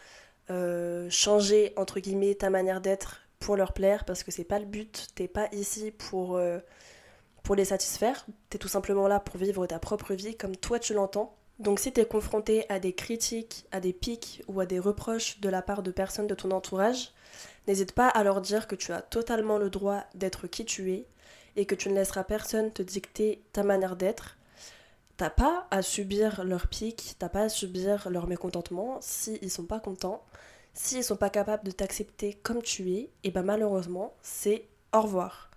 changer, 1.10 1.74
entre 1.76 2.00
guillemets, 2.00 2.36
ta 2.36 2.52
manière 2.52 2.80
d'être 2.80 3.22
pour 3.40 3.56
leur 3.56 3.74
plaire, 3.74 4.06
parce 4.06 4.24
que 4.24 4.32
c'est 4.32 4.44
pas 4.44 4.60
le 4.60 4.66
but. 4.66 5.08
T'es 5.16 5.28
pas 5.28 5.48
ici 5.52 5.92
pour, 5.92 6.40
pour 7.44 7.56
les 7.56 7.66
satisfaire. 7.66 8.26
T'es 8.50 8.58
tout 8.58 8.68
simplement 8.68 9.08
là 9.08 9.20
pour 9.20 9.38
vivre 9.38 9.66
ta 9.68 9.80
propre 9.80 10.14
vie 10.14 10.36
comme 10.36 10.56
toi 10.56 10.80
tu 10.80 10.94
l'entends. 10.94 11.36
Donc 11.60 11.80
si 11.80 11.94
t'es 11.94 12.06
confronté 12.06 12.70
à 12.70 12.80
des 12.80 12.94
critiques, 12.94 13.66
à 13.72 13.80
des 13.80 13.94
pics 13.94 14.44
ou 14.48 14.60
à 14.60 14.66
des 14.66 14.80
reproches 14.80 15.40
de 15.40 15.48
la 15.48 15.62
part 15.62 15.84
de 15.84 15.92
personnes 15.92 16.28
de 16.28 16.36
ton 16.36 16.52
entourage, 16.52 17.14
n'hésite 17.68 17.94
pas 17.94 18.10
à 18.10 18.24
leur 18.24 18.42
dire 18.42 18.68
que 18.68 18.76
tu 18.76 18.92
as 18.92 19.02
totalement 19.02 19.58
le 19.58 19.70
droit 19.70 20.04
d'être 20.16 20.48
qui 20.48 20.66
tu 20.66 20.92
es 20.92 21.08
et 21.56 21.66
que 21.66 21.76
tu 21.76 21.88
ne 21.90 21.96
laisseras 21.96 22.26
personne 22.26 22.72
te 22.72 22.82
dicter 22.82 23.42
ta 23.54 23.64
manière 23.64 23.96
d'être. 23.96 24.38
T'as 25.16 25.30
pas 25.30 25.66
à 25.72 25.82
subir 25.82 26.44
leurs 26.44 26.68
pics, 26.68 27.16
t'as 27.20 27.30
pas 27.30 27.44
à 27.44 27.50
subir 27.50 28.10
leur 28.10 28.28
mécontentement 28.28 28.98
s'ils 29.00 29.40
ils 29.42 29.52
sont 29.52 29.66
pas 29.66 29.80
contents, 29.80 30.26
s'ils 30.76 31.04
sont 31.04 31.16
pas 31.16 31.32
capables 31.32 31.64
de 31.64 31.72
t'accepter 31.72 32.34
comme 32.44 32.62
tu 32.62 32.92
es, 32.92 33.10
et 33.24 33.32
ben 33.32 33.42
malheureusement, 33.42 34.14
c'est 34.22 34.68
au 34.94 35.02
revoir. 35.02 35.50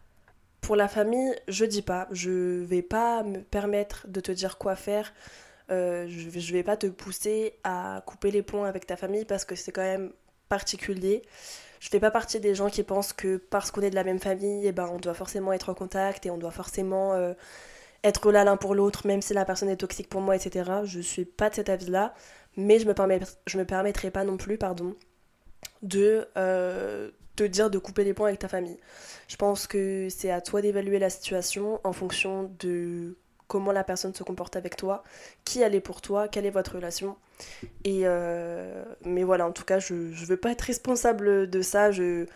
Pour 0.62 0.74
la 0.74 0.88
famille, 0.88 1.34
je 1.48 1.66
dis 1.66 1.82
pas, 1.82 2.08
je 2.10 2.62
vais 2.64 2.82
pas 2.82 3.22
me 3.22 3.40
permettre 3.42 4.06
de 4.08 4.20
te 4.20 4.32
dire 4.32 4.56
quoi 4.56 4.74
faire, 4.74 5.12
euh, 5.70 6.06
je, 6.08 6.38
je 6.38 6.52
vais 6.52 6.62
pas 6.62 6.78
te 6.78 6.86
pousser 6.86 7.54
à 7.64 8.02
couper 8.06 8.30
les 8.30 8.42
ponts 8.42 8.64
avec 8.64 8.86
ta 8.86 8.96
famille 8.96 9.26
parce 9.26 9.44
que 9.44 9.54
c'est 9.54 9.72
quand 9.72 9.82
même 9.82 10.12
particulier 10.48 11.22
je 11.80 11.88
fais 11.88 12.00
pas 12.00 12.10
partie 12.10 12.40
des 12.40 12.54
gens 12.54 12.68
qui 12.68 12.82
pensent 12.82 13.12
que 13.12 13.36
parce 13.36 13.70
qu'on 13.70 13.82
est 13.82 13.90
de 13.90 13.94
la 13.94 14.04
même 14.04 14.18
famille, 14.18 14.64
et 14.64 14.68
eh 14.68 14.72
ben, 14.72 14.88
on 14.92 14.98
doit 14.98 15.14
forcément 15.14 15.52
être 15.52 15.68
en 15.68 15.74
contact 15.74 16.26
et 16.26 16.30
on 16.30 16.38
doit 16.38 16.50
forcément 16.50 17.14
euh, 17.14 17.34
être 18.04 18.30
là 18.32 18.44
l'un 18.44 18.56
pour 18.56 18.74
l'autre, 18.74 19.06
même 19.06 19.22
si 19.22 19.34
la 19.34 19.44
personne 19.44 19.68
est 19.68 19.76
toxique 19.76 20.08
pour 20.08 20.20
moi, 20.20 20.36
etc. 20.36 20.70
Je 20.84 21.00
suis 21.00 21.24
pas 21.24 21.50
de 21.50 21.54
cet 21.54 21.68
avis-là, 21.68 22.14
mais 22.56 22.78
je 22.78 22.86
me, 22.86 22.94
permets, 22.94 23.20
je 23.46 23.58
me 23.58 23.64
permettrai 23.64 24.10
pas 24.10 24.24
non 24.24 24.36
plus, 24.36 24.58
pardon, 24.58 24.94
de, 25.82 26.26
euh, 26.36 27.10
te 27.36 27.44
dire 27.44 27.70
de 27.70 27.78
couper 27.78 28.04
les 28.04 28.14
ponts 28.14 28.24
avec 28.24 28.38
ta 28.40 28.48
famille. 28.48 28.78
Je 29.28 29.36
pense 29.36 29.66
que 29.66 30.08
c'est 30.10 30.30
à 30.30 30.40
toi 30.40 30.60
d'évaluer 30.60 30.98
la 30.98 31.10
situation 31.10 31.80
en 31.84 31.92
fonction 31.92 32.50
de 32.58 33.16
comment 33.46 33.72
la 33.72 33.82
personne 33.82 34.14
se 34.14 34.22
comporte 34.22 34.56
avec 34.56 34.76
toi, 34.76 35.02
qui 35.44 35.62
elle 35.62 35.74
est 35.74 35.80
pour 35.80 36.00
toi, 36.02 36.28
quelle 36.28 36.46
est 36.46 36.50
votre 36.50 36.74
relation. 36.76 37.16
Et 37.84 38.02
euh, 38.04 38.84
mais 39.04 39.24
voilà, 39.24 39.46
en 39.46 39.52
tout 39.52 39.64
cas, 39.64 39.78
je 39.78 39.94
ne 39.94 40.26
veux 40.26 40.36
pas 40.36 40.50
être 40.50 40.62
responsable 40.62 41.48
de 41.48 41.62
ça. 41.62 41.90
Je 41.90 42.26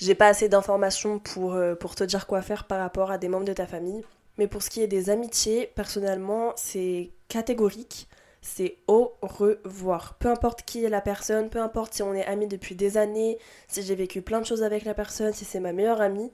n'ai 0.00 0.14
pas 0.14 0.28
assez 0.28 0.48
d'informations 0.48 1.18
pour, 1.18 1.54
euh, 1.54 1.74
pour 1.74 1.94
te 1.94 2.04
dire 2.04 2.26
quoi 2.26 2.42
faire 2.42 2.66
par 2.66 2.78
rapport 2.78 3.10
à 3.10 3.18
des 3.18 3.28
membres 3.28 3.44
de 3.44 3.52
ta 3.52 3.66
famille. 3.66 4.02
Mais 4.38 4.46
pour 4.46 4.62
ce 4.62 4.70
qui 4.70 4.80
est 4.82 4.86
des 4.86 5.10
amitiés, 5.10 5.70
personnellement, 5.74 6.52
c'est 6.56 7.10
catégorique. 7.28 8.08
C'est 8.42 8.78
au 8.88 9.14
revoir. 9.22 10.14
Peu 10.18 10.28
importe 10.28 10.62
qui 10.62 10.84
est 10.84 10.88
la 10.88 11.00
personne, 11.00 11.48
peu 11.48 11.60
importe 11.60 11.94
si 11.94 12.02
on 12.02 12.12
est 12.12 12.26
amis 12.26 12.48
depuis 12.48 12.74
des 12.74 12.98
années, 12.98 13.38
si 13.68 13.82
j'ai 13.82 13.94
vécu 13.94 14.20
plein 14.20 14.40
de 14.40 14.46
choses 14.46 14.64
avec 14.64 14.84
la 14.84 14.94
personne, 14.94 15.32
si 15.32 15.44
c'est 15.44 15.60
ma 15.60 15.72
meilleure 15.72 16.00
amie, 16.00 16.30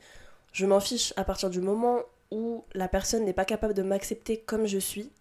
je 0.53 0.67
m'en 0.67 0.81
fiche 0.81 1.13
à 1.17 1.25
partir 1.25 1.51
du 1.51 1.61
moment 1.61 2.01
où 2.31 2.65
la 2.75 2.89
personne 2.89 3.25
n'est 3.25 3.35
pas 3.35 3.45
capable 3.45 3.75
de 3.75 3.83
m'accepter 3.83 4.39
comme 4.39 4.67
je 4.67 4.79
suis, 4.79 5.13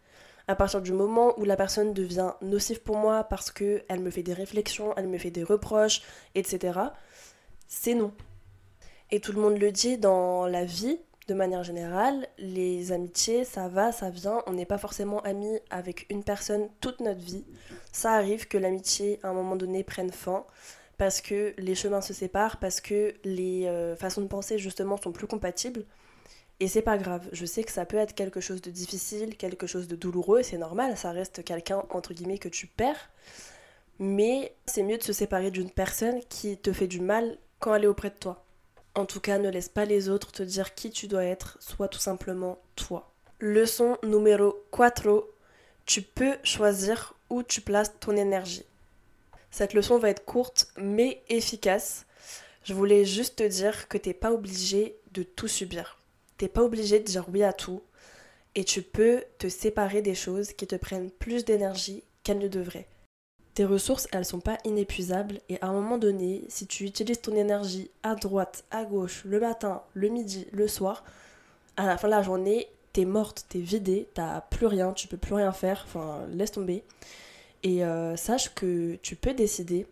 à 0.48 0.56
partir 0.56 0.82
du 0.82 0.94
moment 0.94 1.38
où 1.38 1.44
la 1.44 1.58
personne 1.58 1.94
devient 1.94 2.32
nocive 2.42 2.82
pour 2.82 2.98
moi 2.98 3.26
parce 3.26 3.52
qu'elle 3.52 4.00
me 4.00 4.10
fait 4.10 4.24
des 4.24 4.34
réflexions, 4.34 4.94
elle 4.96 5.08
me 5.08 5.18
fait 5.18 5.32
des 5.32 5.44
reproches, 5.44 6.02
etc., 6.36 6.80
c'est 7.68 7.96
non. 7.96 8.14
Et 9.12 9.20
tout 9.20 9.34
le 9.34 9.42
monde 9.42 9.58
le 9.58 9.72
dit 9.72 9.98
dans 9.98 10.48
la 10.48 10.64
vie, 10.64 11.00
de 11.28 11.34
manière 11.34 11.64
générale, 11.64 12.28
les 12.38 12.92
amitiés, 12.92 13.44
ça 13.44 13.68
va, 13.68 13.92
ça 13.92 14.10
vient. 14.10 14.42
On 14.48 14.54
n'est 14.54 14.66
pas 14.66 14.78
forcément 14.78 15.20
amis 15.22 15.60
avec 15.70 16.06
une 16.10 16.24
personne 16.24 16.70
toute 16.80 17.02
notre 17.02 17.20
vie. 17.20 17.46
Ça 17.92 18.14
arrive 18.14 18.48
que 18.48 18.58
l'amitié, 18.58 19.20
à 19.24 19.30
un 19.30 19.34
moment 19.34 19.56
donné, 19.56 19.84
prenne 19.84 20.12
fin 20.12 20.46
parce 20.98 21.22
que 21.22 21.54
les 21.58 21.76
chemins 21.76 22.02
se 22.02 22.14
séparent, 22.14 22.58
parce 22.58 22.82
que 22.82 23.14
les 23.24 23.68
euh, 23.68 23.96
façons 23.96 24.22
de 24.22 24.28
penser, 24.28 24.58
justement, 24.58 24.98
sont 24.98 25.12
plus 25.12 25.28
compatibles. 25.28 25.86
Et 26.60 26.68
c'est 26.68 26.82
pas 26.82 26.98
grave, 26.98 27.28
je 27.34 27.46
sais 27.46 27.64
que 27.64 27.72
ça 27.72 27.86
peut 27.86 27.98
être 27.98 28.16
quelque 28.16 28.42
chose 28.42 28.62
de 28.62 28.72
difficile, 28.72 29.38
quelque 29.38 29.68
chose 29.68 29.88
de 29.88 29.96
douloureux, 29.96 30.42
c'est 30.42 30.58
normal, 30.58 30.98
ça 30.98 31.12
reste 31.12 31.44
quelqu'un 31.44 31.84
entre 31.92 32.16
guillemets 32.16 32.40
que 32.40 32.50
tu 32.50 32.66
perds. 32.66 33.12
Mais 34.00 34.56
c'est 34.66 34.82
mieux 34.82 34.98
de 34.98 35.04
se 35.04 35.14
séparer 35.14 35.52
d'une 35.52 35.70
personne 35.70 36.20
qui 36.30 36.58
te 36.58 36.74
fait 36.74 36.88
du 36.88 37.00
mal 37.00 37.38
quand 37.60 37.76
elle 37.76 37.84
est 37.84 37.88
auprès 37.88 38.10
de 38.10 38.16
toi. 38.16 38.44
En 38.98 39.06
tout 39.06 39.20
cas, 39.20 39.38
ne 39.38 39.52
laisse 39.52 39.70
pas 39.70 39.86
les 39.86 40.10
autres 40.10 40.32
te 40.32 40.42
dire 40.42 40.74
qui 40.74 40.90
tu 40.90 41.08
dois 41.08 41.24
être, 41.24 41.56
sois 41.62 41.88
tout 41.88 42.00
simplement 42.00 42.58
toi. 42.76 43.14
Leçon 43.40 43.96
numéro 44.02 44.56
4. 44.76 45.24
Tu 45.86 46.02
peux 46.02 46.36
choisir 46.44 47.14
où 47.30 47.44
tu 47.44 47.62
places 47.62 47.92
ton 48.00 48.18
énergie. 48.18 48.66
Cette 49.52 49.76
leçon 49.76 50.00
va 50.00 50.10
être 50.10 50.26
courte 50.26 50.70
mais 50.78 51.22
efficace. 51.30 52.08
Je 52.64 52.74
voulais 52.74 53.06
juste 53.06 53.36
te 53.36 53.44
dire 53.44 53.88
que 53.88 54.00
t'es 54.00 54.16
pas 54.16 54.32
obligé 54.32 54.96
de 55.12 55.22
tout 55.22 55.48
subir. 55.48 56.00
T'es 56.40 56.48
pas 56.48 56.64
obligé 56.64 56.98
de 56.98 57.06
dire 57.06 57.30
oui 57.32 57.44
à 57.44 57.54
tout 57.54 57.84
et 58.56 58.64
tu 58.64 58.82
peux 58.82 59.24
te 59.38 59.48
séparer 59.48 60.02
des 60.02 60.16
choses 60.16 60.54
qui 60.54 60.66
te 60.66 60.76
prennent 60.76 61.12
plus 61.12 61.46
d'énergie 61.46 62.04
qu'elles 62.24 62.40
ne 62.40 62.48
devraient. 62.48 62.88
Tes 63.58 63.66
ressources, 63.66 64.08
elles 64.12 64.24
sont 64.24 64.40
pas 64.40 64.60
inépuisables 64.66 65.40
et 65.50 65.60
à 65.62 65.66
un 65.66 65.72
moment 65.72 65.98
donné, 65.98 66.44
si 66.48 66.68
tu 66.68 66.84
utilises 66.84 67.22
ton 67.22 67.36
énergie 67.36 67.90
à 68.04 68.14
droite, 68.14 68.64
à 68.70 68.86
gauche, 68.86 69.24
le 69.26 69.40
matin, 69.40 69.82
le 69.96 70.10
midi, 70.10 70.46
le 70.52 70.68
soir, 70.68 71.04
à 71.76 71.88
la 71.88 71.98
fin 71.98 72.08
de 72.08 72.14
la 72.14 72.22
journée, 72.22 72.68
t'es 72.94 73.04
morte, 73.04 73.48
t'es 73.50 73.58
vidée, 73.58 74.08
t'as 74.14 74.42
plus 74.42 74.68
rien, 74.68 74.94
tu 74.94 75.08
peux 75.08 75.18
plus 75.18 75.34
rien 75.34 75.52
faire, 75.52 75.86
enfin 75.88 76.28
laisse 76.30 76.52
tomber. 76.52 76.84
Et 77.64 77.84
euh, 77.84 78.16
sache 78.16 78.54
que 78.54 78.94
tu 79.02 79.16
peux 79.16 79.34
décider 79.34 79.88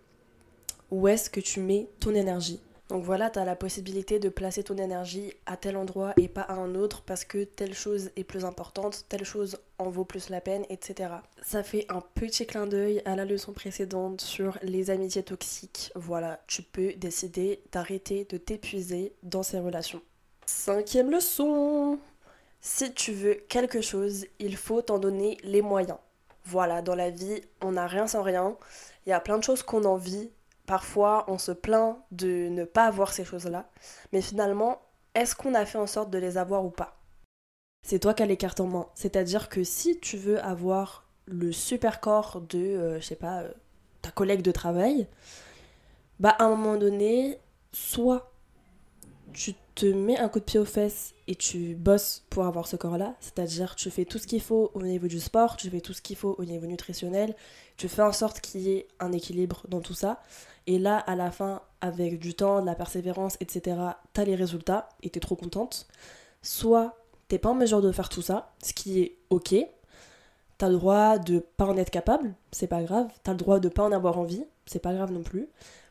où 0.91 1.07
est-ce 1.07 1.31
que 1.31 1.39
tu 1.39 1.60
mets 1.60 1.88
ton 2.00 2.13
énergie. 2.13 2.60
Donc 2.89 3.03
voilà, 3.03 3.31
tu 3.31 3.39
as 3.39 3.45
la 3.45 3.55
possibilité 3.55 4.19
de 4.19 4.29
placer 4.29 4.63
ton 4.63 4.77
énergie 4.77 5.33
à 5.47 5.57
tel 5.57 5.75
endroit 5.75 6.13
et 6.17 6.27
pas 6.27 6.41
à 6.41 6.53
un 6.53 6.75
autre 6.75 7.01
parce 7.01 7.25
que 7.25 7.43
telle 7.43 7.73
chose 7.73 8.11
est 8.15 8.23
plus 8.23 8.45
importante, 8.45 9.05
telle 9.09 9.25
chose 9.25 9.57
en 9.79 9.89
vaut 9.89 10.05
plus 10.05 10.29
la 10.29 10.39
peine, 10.39 10.65
etc. 10.69 11.09
Ça 11.41 11.63
fait 11.63 11.85
un 11.89 12.01
petit 12.01 12.45
clin 12.45 12.67
d'œil 12.67 13.01
à 13.05 13.15
la 13.15 13.25
leçon 13.25 13.53
précédente 13.53 14.21
sur 14.21 14.59
les 14.61 14.91
amitiés 14.91 15.23
toxiques. 15.23 15.91
Voilà, 15.95 16.39
tu 16.45 16.61
peux 16.61 16.93
décider 16.93 17.61
d'arrêter 17.71 18.25
de 18.25 18.37
t'épuiser 18.37 19.13
dans 19.23 19.43
ces 19.43 19.59
relations. 19.59 20.01
Cinquième 20.45 21.09
leçon 21.09 21.97
Si 22.61 22.93
tu 22.93 23.13
veux 23.13 23.33
quelque 23.49 23.81
chose, 23.81 24.27
il 24.37 24.55
faut 24.55 24.83
t'en 24.83 24.99
donner 24.99 25.37
les 25.43 25.63
moyens. 25.63 25.97
Voilà, 26.43 26.83
dans 26.83 26.93
la 26.93 27.09
vie, 27.09 27.41
on 27.61 27.71
n'a 27.71 27.87
rien 27.87 28.05
sans 28.05 28.21
rien. 28.21 28.55
Il 29.05 29.09
y 29.09 29.13
a 29.13 29.19
plein 29.19 29.39
de 29.39 29.43
choses 29.43 29.63
qu'on 29.63 29.83
envie, 29.85 30.29
Parfois, 30.65 31.25
on 31.27 31.38
se 31.38 31.51
plaint 31.51 31.98
de 32.12 32.50
ne 32.50 32.63
pas 32.63 32.86
avoir 32.86 33.13
ces 33.13 33.24
choses-là, 33.24 33.69
mais 34.12 34.22
finalement, 34.22 34.81
est-ce 35.13 35.36
qu'on 35.36 35.53
a 35.53 35.65
fait 35.65 35.77
en 35.77 35.88
sorte 35.88 36.10
de 36.10 36.17
les 36.17 36.38
avoir 36.38 36.65
ou 36.65 36.69
pas? 36.69 36.98
C'est 37.84 38.00
toi 38.00 38.13
qui 38.13 38.24
as 38.24 38.25
les 38.25 38.38
cartes 38.38 38.60
en 38.60 38.67
main. 38.67 38.88
C'est-à-dire 38.95 39.48
que 39.48 39.63
si 39.63 40.00
tu 40.00 40.17
veux 40.17 40.43
avoir 40.43 41.05
le 41.27 41.51
super 41.51 42.01
corps 42.01 42.41
de, 42.41 42.57
euh, 42.57 43.00
je 43.00 43.05
sais 43.05 43.15
pas, 43.15 43.41
euh, 43.41 43.51
ta 44.01 44.10
collègue 44.12 44.41
de 44.41 44.51
travail, 44.51 45.07
bah 46.19 46.36
à 46.39 46.45
un 46.45 46.50
moment 46.50 46.77
donné, 46.77 47.39
soit 47.72 48.31
tu 49.34 49.53
te 49.75 49.86
mets 49.86 50.17
un 50.17 50.29
coup 50.29 50.39
de 50.39 50.46
pied 50.46 50.60
aux 50.60 50.65
fesses 50.65 51.13
et 51.27 51.36
tu 51.36 51.75
bosses 51.75 52.24
pour 52.29 52.46
avoir 52.46 52.67
ce 52.67 52.75
corps-là, 52.77 53.15
c'est-à-dire 53.20 53.75
tu 53.75 53.91
fais 53.91 54.05
tout 54.05 54.17
ce 54.17 54.27
qu'il 54.27 54.41
faut 54.41 54.72
au 54.74 54.82
niveau 54.82 55.08
du 55.08 55.20
sport, 55.20 55.58
tu 55.58 55.70
fais 55.70 55.82
tout 55.82 55.94
ce 55.94 56.01
qu'il 56.01 56.15
faut 56.15 56.36
au 56.38 56.46
niveau 56.46 56.65
nutritionnel, 56.65 57.36
tu 57.77 57.88
fais 57.88 58.01
en 58.01 58.13
sorte 58.13 58.39
qu'il 58.39 58.62
y 58.62 58.72
ait 58.72 58.88
un 59.00 59.12
équilibre 59.12 59.65
dans 59.67 59.82
tout 59.82 59.94
ça, 59.94 60.22
et 60.67 60.79
là, 60.79 60.98
à 60.98 61.15
la 61.15 61.32
fin, 61.32 61.62
avec 61.82 62.20
du 62.20 62.34
temps, 62.34 62.62
de 62.62 62.65
la 62.65 62.75
persévérance, 62.75 63.38
etc., 63.39 63.77
t'as 64.13 64.24
les 64.24 64.36
résultats 64.36 64.89
et 65.03 65.10
t'es 65.10 65.20
trop 65.20 65.36
contente. 65.36 65.88
Soit 66.41 66.98
t'es 67.27 67.38
pas 67.38 67.50
en 67.50 67.55
mesure 67.55 67.82
de 67.82 67.91
faire 67.91 68.10
tout 68.10 68.22
ça, 68.22 68.53
ce 68.63 68.74
qui 68.74 69.01
est 69.01 69.17
ok. 69.29 69.55
T'as 70.58 70.70
le 70.70 70.75
droit 70.75 71.20
de 71.20 71.39
pas 71.39 71.65
en 71.65 71.77
être 71.77 71.91
capable, 71.91 72.34
c'est 72.51 72.67
pas 72.67 72.82
grave. 72.84 73.08
T'as 73.24 73.32
le 73.34 73.38
droit 73.38 73.60
de 73.60 73.70
pas 73.70 73.84
en 73.84 73.91
avoir 73.91 74.17
envie, 74.17 74.46
c'est 74.65 74.79
pas 74.79 74.94
grave 74.94 75.12
non 75.12 75.22
plus. 75.24 75.50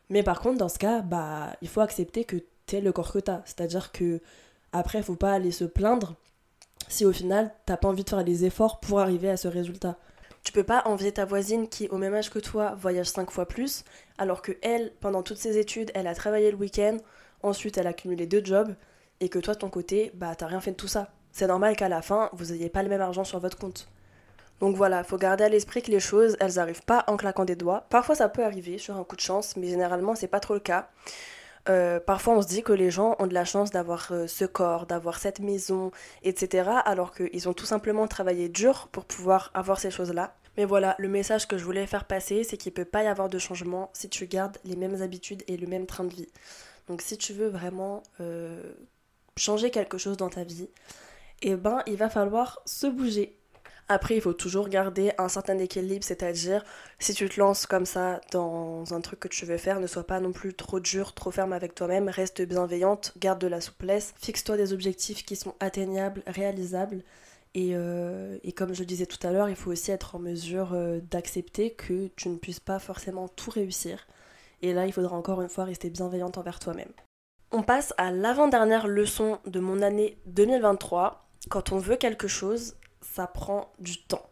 Mais 0.09 0.23
par 0.23 0.41
contre, 0.41 0.57
dans 0.57 0.69
ce 0.69 0.79
cas, 0.79 1.01
bah, 1.01 1.55
il 1.61 1.67
faut 1.67 1.81
accepter 1.81 2.25
que 2.25 2.37
t'es 2.65 2.81
le 2.81 2.91
corps 2.91 3.11
que 3.11 3.19
t'as. 3.19 3.41
C'est-à-dire 3.45 3.91
que 3.91 4.21
après, 4.71 5.01
faut 5.01 5.15
pas 5.15 5.33
aller 5.33 5.51
se 5.51 5.65
plaindre 5.65 6.15
si 6.87 7.05
au 7.05 7.11
final 7.11 7.51
t'as 7.65 7.77
pas 7.77 7.87
envie 7.87 8.03
de 8.03 8.09
faire 8.09 8.23
des 8.23 8.45
efforts 8.45 8.79
pour 8.79 8.99
arriver 8.99 9.29
à 9.29 9.37
ce 9.37 9.47
résultat. 9.47 9.97
Tu 10.43 10.51
peux 10.51 10.63
pas 10.63 10.83
envier 10.85 11.11
ta 11.11 11.25
voisine 11.25 11.67
qui, 11.67 11.87
au 11.87 11.97
même 11.97 12.13
âge 12.13 12.29
que 12.29 12.37
toi, 12.37 12.75
voyage 12.79 13.07
5 13.07 13.31
fois 13.31 13.47
plus, 13.47 13.83
alors 14.19 14.43
que 14.43 14.51
elle, 14.61 14.91
pendant 15.01 15.23
toutes 15.23 15.39
ses 15.39 15.57
études, 15.57 15.91
elle 15.95 16.05
a 16.05 16.13
travaillé 16.13 16.51
le 16.51 16.57
week-end, 16.57 16.97
ensuite 17.41 17.79
elle 17.79 17.87
a 17.87 17.93
cumulé 17.93 18.27
deux 18.27 18.45
jobs, 18.45 18.75
et 19.21 19.29
que 19.29 19.39
toi, 19.39 19.55
de 19.55 19.59
ton 19.59 19.69
côté, 19.69 20.11
bah 20.13 20.35
t'as 20.35 20.45
rien 20.45 20.61
fait 20.61 20.71
de 20.71 20.75
tout 20.75 20.87
ça. 20.87 21.09
C'est 21.31 21.47
normal 21.47 21.75
qu'à 21.75 21.89
la 21.89 22.03
fin, 22.03 22.29
vous 22.33 22.53
n'ayez 22.53 22.69
pas 22.69 22.83
le 22.83 22.89
même 22.89 23.01
argent 23.01 23.23
sur 23.23 23.39
votre 23.39 23.57
compte. 23.57 23.87
Donc 24.59 24.75
voilà, 24.75 25.03
faut 25.03 25.17
garder 25.17 25.43
à 25.43 25.49
l'esprit 25.49 25.81
que 25.81 25.91
les 25.91 25.99
choses, 25.99 26.37
elles 26.39 26.59
arrivent 26.59 26.85
pas 26.85 27.03
en 27.07 27.17
claquant 27.17 27.43
des 27.43 27.55
doigts. 27.55 27.85
Parfois 27.89 28.15
ça 28.15 28.29
peut 28.29 28.43
arriver 28.43 28.77
sur 28.77 28.95
un 28.95 29.03
coup 29.03 29.15
de 29.15 29.21
chance, 29.21 29.57
mais 29.57 29.67
généralement 29.67 30.15
c'est 30.15 30.27
pas 30.27 30.39
trop 30.39 30.53
le 30.53 30.59
cas. 30.59 30.89
Euh, 31.67 31.99
parfois 31.99 32.35
on 32.35 32.41
se 32.41 32.47
dit 32.47 32.61
que 32.61 32.73
les 32.73 32.91
gens 32.91 33.15
ont 33.17 33.27
de 33.27 33.33
la 33.33 33.45
chance 33.45 33.71
d'avoir 33.71 34.11
euh, 34.11 34.27
ce 34.27 34.45
corps, 34.45 34.85
d'avoir 34.85 35.17
cette 35.17 35.39
maison, 35.39 35.91
etc. 36.23 36.69
Alors 36.85 37.13
qu'ils 37.13 37.49
ont 37.49 37.53
tout 37.53 37.65
simplement 37.65 38.07
travaillé 38.07 38.49
dur 38.49 38.87
pour 38.91 39.05
pouvoir 39.05 39.51
avoir 39.53 39.79
ces 39.79 39.89
choses-là. 39.91 40.35
Mais 40.57 40.65
voilà, 40.65 40.95
le 40.99 41.09
message 41.09 41.47
que 41.47 41.57
je 41.57 41.65
voulais 41.65 41.87
faire 41.87 42.05
passer, 42.05 42.43
c'est 42.43 42.57
qu'il 42.57 42.71
ne 42.71 42.75
peut 42.75 42.85
pas 42.85 43.03
y 43.03 43.07
avoir 43.07 43.29
de 43.29 43.39
changement 43.39 43.89
si 43.93 44.09
tu 44.09 44.25
gardes 44.25 44.57
les 44.63 44.75
mêmes 44.75 45.01
habitudes 45.01 45.43
et 45.47 45.57
le 45.57 45.67
même 45.67 45.85
train 45.85 46.05
de 46.05 46.13
vie. 46.13 46.29
Donc 46.87 47.01
si 47.01 47.17
tu 47.17 47.33
veux 47.33 47.47
vraiment 47.47 48.03
euh, 48.21 48.61
changer 49.37 49.71
quelque 49.71 49.97
chose 49.97 50.17
dans 50.17 50.29
ta 50.29 50.43
vie, 50.43 50.69
eh 51.41 51.55
ben 51.55 51.81
il 51.87 51.97
va 51.97 52.09
falloir 52.09 52.61
se 52.65 52.87
bouger. 52.87 53.37
Après, 53.87 54.15
il 54.15 54.21
faut 54.21 54.33
toujours 54.33 54.67
garder 54.67 55.11
un 55.19 55.27
certain 55.29 55.59
équilibre, 55.59 56.03
c'est-à-dire 56.03 56.63
si 56.97 57.13
tu 57.13 57.29
te 57.29 57.39
lances 57.39 57.67
comme 57.67 57.85
ça 57.85 58.19
dans 58.31 58.93
un 58.93 59.01
truc 59.01 59.19
que 59.19 59.27
tu 59.27 59.45
veux 59.45 59.57
faire, 59.57 59.79
ne 59.79 59.85
sois 59.85 60.07
pas 60.07 60.19
non 60.19 60.31
plus 60.31 60.55
trop 60.55 60.79
dur, 60.79 61.13
trop 61.13 61.29
ferme 61.29 61.53
avec 61.53 61.75
toi-même, 61.75 62.09
reste 62.09 62.41
bienveillante, 62.41 63.13
garde 63.19 63.39
de 63.39 63.47
la 63.47 63.61
souplesse, 63.61 64.15
fixe-toi 64.19 64.57
des 64.57 64.73
objectifs 64.73 65.23
qui 65.23 65.35
sont 65.35 65.53
atteignables, 65.59 66.23
réalisables. 66.25 67.03
Et, 67.53 67.71
euh, 67.73 68.37
comme 68.55 68.73
je 68.73 68.83
disais 68.83 69.05
tout 69.05 69.25
à 69.25 69.31
l'heure, 69.31 69.49
il 69.49 69.55
faut 69.55 69.71
aussi 69.71 69.91
être 69.91 70.15
en 70.15 70.19
mesure 70.19 70.73
euh, 70.73 70.99
d'accepter 70.99 71.71
que 71.71 72.09
tu 72.15 72.29
ne 72.29 72.37
puisses 72.37 72.59
pas 72.59 72.79
forcément 72.79 73.27
tout 73.27 73.51
réussir. 73.51 74.07
Et 74.63 74.73
là, 74.73 74.87
il 74.87 74.93
faudra 74.93 75.15
encore 75.15 75.41
une 75.43 75.49
fois 75.49 75.63
rester 75.63 75.91
bienveillante 75.91 76.39
envers 76.39 76.59
toi-même. 76.59 76.91
On 77.51 77.61
passe 77.61 77.93
à 77.97 78.11
l'avant-dernière 78.11 78.87
leçon 78.87 79.37
de 79.45 79.59
mon 79.59 79.81
année 79.83 80.17
2023. 80.25 81.29
Quand 81.49 81.71
on 81.71 81.77
veut 81.77 81.95
quelque 81.95 82.27
chose, 82.27 82.75
ça 83.15 83.27
prend 83.27 83.71
du 83.79 84.01
temps. 84.03 84.29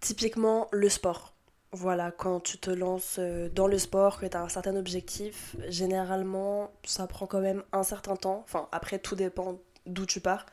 Typiquement 0.00 0.68
le 0.72 0.90
sport. 0.90 1.34
Voilà, 1.72 2.10
quand 2.12 2.38
tu 2.40 2.58
te 2.58 2.70
lances 2.70 3.16
euh, 3.18 3.48
dans 3.48 3.66
le 3.66 3.78
sport, 3.78 4.20
que 4.20 4.26
tu 4.26 4.36
as 4.36 4.42
un 4.42 4.48
certain 4.50 4.76
objectif, 4.76 5.56
généralement 5.68 6.70
ça 6.84 7.06
prend 7.06 7.26
quand 7.26 7.40
même 7.40 7.64
un 7.72 7.82
certain 7.82 8.14
temps. 8.14 8.42
Enfin, 8.44 8.68
après 8.72 8.98
tout 8.98 9.16
dépend 9.16 9.58
d'où 9.86 10.04
tu 10.04 10.20
pars. 10.20 10.44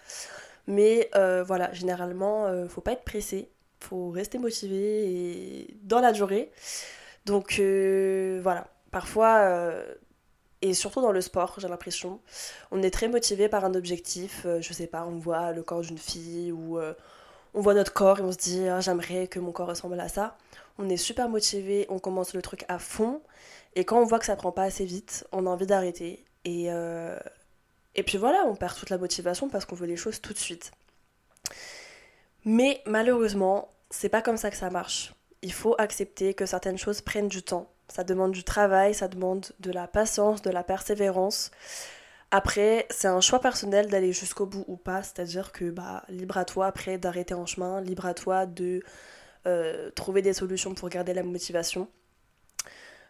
Mais 0.68 1.10
euh, 1.16 1.44
voilà, 1.44 1.74
généralement, 1.74 2.46
euh, 2.46 2.70
faut 2.70 2.82
pas 2.82 2.94
être 2.94 3.04
pressé, 3.04 3.52
faut 3.82 4.10
rester 4.12 4.38
motivé 4.38 4.80
et 5.12 5.78
dans 5.84 6.00
la 6.00 6.14
durée. 6.14 6.52
Donc 7.26 7.60
voilà, 7.60 8.68
parfois 8.92 9.84
et 10.62 10.74
surtout 10.74 11.02
dans 11.02 11.12
le 11.12 11.22
sport, 11.22 11.56
j'ai 11.60 11.68
l'impression. 11.68 12.22
On 12.72 12.82
est 12.82 12.92
très 12.92 13.10
motivé 13.10 13.50
par 13.50 13.66
un 13.66 13.74
objectif, 13.76 14.48
je 14.60 14.74
sais 14.74 14.88
pas, 14.88 15.06
on 15.06 15.18
voit 15.20 15.52
le 15.52 15.64
corps 15.64 15.82
d'une 15.82 15.98
fille 15.98 16.52
ou 16.52 16.80
on 17.54 17.62
voit 17.62 17.74
notre 17.74 17.94
corps 17.94 18.20
et 18.20 18.24
on 18.24 18.32
se 18.32 18.38
dit 18.38 18.68
ah, 18.68 18.82
j'aimerais 18.82 19.28
que 19.28 19.40
mon 19.40 19.52
corps 19.52 19.68
ressemble 19.68 20.00
à 20.00 20.08
ça. 20.08 20.38
On 20.78 20.90
est 20.90 20.98
super 20.98 21.30
motivé, 21.30 21.86
on 21.90 22.00
commence 22.00 22.34
le 22.34 22.42
truc 22.42 22.66
à 22.68 22.80
fond 22.80 23.22
et 23.76 23.86
quand 23.86 24.00
on 24.00 24.06
voit 24.06 24.20
que 24.20 24.26
ça 24.26 24.36
prend 24.36 24.52
pas 24.52 24.64
assez 24.64 24.86
vite, 24.86 25.26
on 25.32 25.46
a 25.46 25.50
envie 25.50 25.68
d'arrêter 25.68 26.26
et 26.46 26.72
euh, 26.72 27.18
et 27.96 28.04
puis 28.04 28.18
voilà, 28.18 28.46
on 28.46 28.56
perd 28.56 28.76
toute 28.78 28.90
la 28.90 28.98
motivation 28.98 29.50
parce 29.50 29.66
qu'on 29.66 29.76
veut 29.76 29.88
les 29.88 29.98
choses 29.98 30.22
tout 30.22 30.34
de 30.34 30.38
suite. 30.38 30.72
Mais 32.46 32.82
malheureusement, 32.86 33.70
c'est 33.90 34.10
pas 34.10 34.22
comme 34.22 34.38
ça 34.38 34.50
que 34.50 34.58
ça 34.58 34.70
marche. 34.70 35.14
Il 35.42 35.52
faut 35.54 35.76
accepter 35.78 36.34
que 36.34 36.46
certaines 36.46 36.78
choses 36.78 37.02
prennent 37.02 37.28
du 37.28 37.44
temps 37.44 37.68
ça 37.92 38.06
demande 38.06 38.32
du 38.32 38.44
travail, 38.44 38.94
ça 38.94 39.10
demande 39.10 39.48
de 39.60 39.72
la 39.72 39.86
patience, 39.86 40.42
de 40.42 40.50
la 40.50 40.64
persévérance. 40.64 41.52
Après, 42.34 42.88
c'est 42.90 43.10
un 43.10 43.20
choix 43.20 43.40
personnel 43.40 43.90
d'aller 43.90 44.14
jusqu'au 44.14 44.46
bout 44.46 44.64
ou 44.68 44.78
pas, 44.78 45.04
c'est-à-dire 45.04 45.52
que 45.52 45.70
bah, 45.70 46.04
libre 46.08 46.38
à 46.38 46.46
toi 46.46 46.68
après 46.68 46.98
d'arrêter 46.98 47.34
en 47.34 47.46
chemin, 47.46 47.82
libre 47.82 48.06
à 48.06 48.14
toi 48.14 48.46
de 48.46 48.82
euh, 49.46 49.92
trouver 49.92 50.22
des 50.22 50.32
solutions 50.32 50.74
pour 50.74 50.88
garder 50.88 51.14
la 51.14 51.24
motivation. 51.24 51.90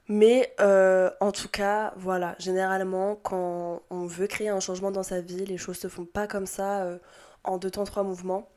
Mais 0.07 0.53
euh, 0.59 1.11
en 1.19 1.31
tout 1.31 1.49
cas, 1.49 1.93
voilà, 1.97 2.35
généralement, 2.39 3.15
quand 3.15 3.83
on 3.91 4.07
veut 4.07 4.25
créer 4.25 4.49
un 4.49 4.59
changement 4.59 4.89
dans 4.89 5.03
sa 5.03 5.21
vie, 5.21 5.45
les 5.45 5.57
choses 5.57 5.77
se 5.77 5.87
font 5.87 6.05
pas 6.05 6.25
comme 6.25 6.47
ça 6.47 6.81
euh, 6.81 6.97
en 7.43 7.59
deux 7.59 7.69
temps, 7.69 7.83
trois 7.83 8.03
mouvements. 8.03 8.49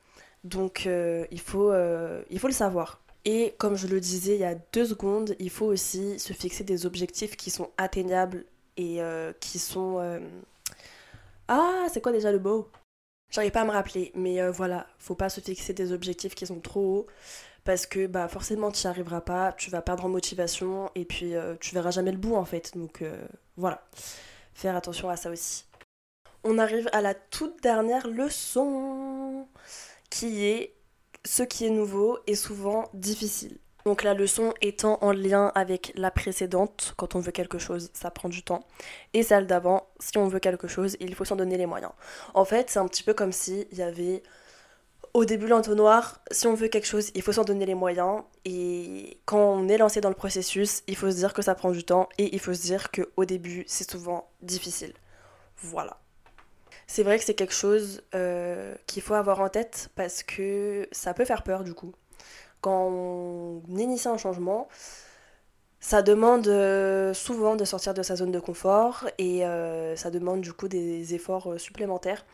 Donc 0.44 0.86
il, 0.86 1.40
faut, 1.40 1.72
il 2.30 2.38
faut 2.38 2.48
le 2.48 2.52
savoir. 2.52 3.00
Et 3.24 3.54
comme 3.56 3.76
je 3.76 3.86
le 3.86 4.00
disais 4.00 4.34
il 4.34 4.40
y 4.40 4.44
a 4.44 4.54
deux 4.74 4.84
secondes, 4.84 5.34
il 5.38 5.48
faut 5.48 5.64
aussi 5.64 6.18
se 6.18 6.34
fixer 6.34 6.64
des 6.64 6.84
objectifs 6.84 7.36
qui 7.36 7.50
sont 7.50 7.70
atteignables 7.78 8.44
et 8.76 9.00
qui 9.40 9.58
sont... 9.58 10.20
Euh, 11.50 11.54
ah, 11.54 11.86
c'est 11.92 12.00
quoi 12.00 12.12
déjà 12.12 12.32
le 12.32 12.40
mot? 12.40 12.68
J'arrive 13.30 13.52
pas 13.52 13.62
à 13.62 13.64
me 13.64 13.70
rappeler, 13.70 14.12
mais 14.14 14.40
euh, 14.40 14.50
voilà, 14.50 14.86
faut 14.98 15.14
pas 15.14 15.28
se 15.28 15.40
fixer 15.40 15.72
des 15.72 15.92
objectifs 15.92 16.34
qui 16.34 16.46
sont 16.46 16.60
trop 16.60 16.98
hauts 16.98 17.06
parce 17.64 17.86
que 17.86 18.06
bah 18.06 18.28
forcément 18.28 18.70
tu 18.70 18.86
n'y 18.86 18.90
arriveras 18.90 19.22
pas, 19.22 19.52
tu 19.54 19.70
vas 19.70 19.80
perdre 19.82 20.04
en 20.04 20.08
motivation 20.10 20.90
et 20.94 21.06
puis 21.06 21.32
tu 21.60 21.74
verras 21.74 21.90
jamais 21.90 22.12
le 22.12 22.18
bout 22.18 22.36
en 22.36 22.44
fait. 22.44 22.76
Donc 22.76 23.02
voilà, 23.56 23.82
faire 24.52 24.76
attention 24.76 25.08
à 25.08 25.16
ça 25.16 25.30
aussi. 25.30 25.64
On 26.44 26.58
arrive 26.58 26.88
à 26.92 27.00
la 27.00 27.14
toute 27.14 27.62
dernière 27.62 28.06
leçon 28.06 29.48
qui 30.10 30.44
est 30.44 30.74
ce 31.24 31.42
qui 31.42 31.64
est 31.64 31.70
nouveau 31.70 32.18
est 32.26 32.34
souvent 32.34 32.90
difficile. 32.92 33.58
Donc 33.84 34.02
la 34.02 34.14
leçon 34.14 34.54
étant 34.62 34.98
en 35.02 35.12
lien 35.12 35.52
avec 35.54 35.92
la 35.94 36.10
précédente, 36.10 36.94
quand 36.96 37.14
on 37.14 37.20
veut 37.20 37.32
quelque 37.32 37.58
chose, 37.58 37.90
ça 37.92 38.10
prend 38.10 38.28
du 38.28 38.42
temps. 38.42 38.64
Et 39.12 39.22
celle 39.22 39.46
d'avant, 39.46 39.88
si 40.00 40.16
on 40.16 40.26
veut 40.26 40.38
quelque 40.40 40.68
chose, 40.68 40.96
il 41.00 41.14
faut 41.14 41.24
s'en 41.24 41.36
donner 41.36 41.58
les 41.58 41.66
moyens. 41.66 41.92
En 42.32 42.44
fait, 42.44 42.70
c'est 42.70 42.78
un 42.78 42.88
petit 42.88 43.02
peu 43.02 43.12
comme 43.12 43.32
s'il 43.32 43.66
y 43.72 43.82
avait 43.82 44.22
au 45.12 45.24
début 45.24 45.46
l'entonnoir, 45.46 46.20
si 46.30 46.46
on 46.46 46.54
veut 46.54 46.68
quelque 46.68 46.86
chose, 46.86 47.10
il 47.14 47.22
faut 47.22 47.32
s'en 47.32 47.44
donner 47.44 47.66
les 47.66 47.74
moyens. 47.74 48.22
Et 48.44 49.18
quand 49.26 49.38
on 49.38 49.68
est 49.68 49.78
lancé 49.78 50.00
dans 50.00 50.08
le 50.08 50.14
processus, 50.14 50.82
il 50.88 50.96
faut 50.96 51.10
se 51.10 51.16
dire 51.16 51.34
que 51.34 51.42
ça 51.42 51.54
prend 51.54 51.70
du 51.70 51.84
temps 51.84 52.08
et 52.18 52.34
il 52.34 52.40
faut 52.40 52.54
se 52.54 52.62
dire 52.62 52.90
qu'au 52.90 53.24
début, 53.24 53.64
c'est 53.66 53.88
souvent 53.88 54.28
difficile. 54.42 54.94
Voilà 55.58 55.98
c'est 56.86 57.02
vrai 57.02 57.18
que 57.18 57.24
c'est 57.24 57.34
quelque 57.34 57.54
chose 57.54 58.02
euh, 58.14 58.74
qu'il 58.86 59.02
faut 59.02 59.14
avoir 59.14 59.40
en 59.40 59.48
tête 59.48 59.90
parce 59.94 60.22
que 60.22 60.88
ça 60.92 61.14
peut 61.14 61.24
faire 61.24 61.42
peur 61.42 61.64
du 61.64 61.74
coup. 61.74 61.92
Quand 62.64 62.88
on 62.90 63.62
initie 63.76 64.08
un 64.08 64.16
changement, 64.16 64.68
ça 65.80 66.02
demande 66.02 66.48
euh, 66.48 67.12
souvent 67.14 67.56
de 67.56 67.64
sortir 67.64 67.92
de 67.94 68.02
sa 68.02 68.16
zone 68.16 68.32
de 68.32 68.40
confort 68.40 69.04
et 69.18 69.44
euh, 69.44 69.96
ça 69.96 70.10
demande 70.10 70.40
du 70.40 70.52
coup 70.52 70.68
des 70.68 71.14
efforts 71.14 71.60
supplémentaires. 71.60 72.24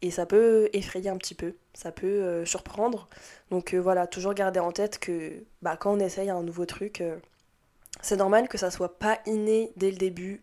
Et 0.00 0.10
ça 0.10 0.26
peut 0.26 0.70
effrayer 0.72 1.10
un 1.10 1.16
petit 1.16 1.34
peu, 1.34 1.54
ça 1.74 1.90
peut 1.90 2.44
surprendre. 2.44 3.08
Donc 3.50 3.74
voilà, 3.74 4.06
toujours 4.06 4.32
garder 4.32 4.60
en 4.60 4.70
tête 4.70 4.98
que 5.00 5.44
bah, 5.60 5.76
quand 5.76 5.92
on 5.92 5.98
essaye 5.98 6.30
un 6.30 6.42
nouveau 6.44 6.66
truc, 6.66 7.02
c'est 8.00 8.16
normal 8.16 8.48
que 8.48 8.58
ça 8.58 8.70
soit 8.70 8.98
pas 8.98 9.18
inné 9.26 9.72
dès 9.76 9.90
le 9.90 9.96
début. 9.96 10.40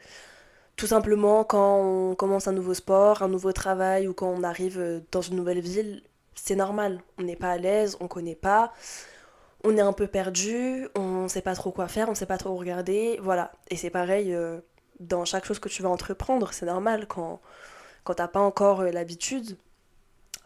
Tout 0.75 0.87
simplement, 0.87 1.43
quand 1.45 1.79
on 1.79 2.15
commence 2.15 2.47
un 2.47 2.51
nouveau 2.51 2.73
sport, 2.73 3.21
un 3.21 3.29
nouveau 3.29 3.53
travail 3.53 4.07
ou 4.07 4.13
quand 4.13 4.27
on 4.27 4.43
arrive 4.43 4.79
euh, 4.79 4.99
dans 5.11 5.21
une 5.21 5.37
nouvelle 5.37 5.61
ville, 5.61 6.03
c'est 6.35 6.55
normal. 6.55 7.01
On 7.17 7.23
n'est 7.23 7.37
pas 7.37 7.51
à 7.51 7.57
l'aise, 7.57 7.95
on 8.01 8.09
connaît 8.09 8.35
pas, 8.35 8.73
on 9.65 9.77
est 9.77 9.81
un 9.81 9.93
peu 9.93 10.07
perdu, 10.07 10.87
on 10.95 11.27
sait 11.27 11.41
pas 11.41 11.55
trop 11.55 11.71
quoi 11.71 11.87
faire, 11.87 12.09
on 12.09 12.15
sait 12.15 12.25
pas 12.25 12.37
trop 12.37 12.51
où 12.51 12.57
regarder, 12.57 13.19
voilà. 13.21 13.51
Et 13.69 13.75
c'est 13.75 13.89
pareil 13.89 14.33
euh, 14.33 14.59
dans 14.99 15.25
chaque 15.25 15.45
chose 15.45 15.59
que 15.59 15.69
tu 15.69 15.81
vas 15.81 15.89
entreprendre, 15.89 16.53
c'est 16.53 16.65
normal 16.65 17.07
quand 17.07 17.41
quand 18.03 18.15
t'as 18.15 18.27
pas 18.27 18.39
encore 18.39 18.81
euh, 18.81 18.91
l'habitude, 18.91 19.57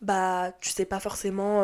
bah 0.02 0.54
tu 0.62 0.70
sais 0.70 0.86
pas 0.86 1.00
forcément 1.00 1.62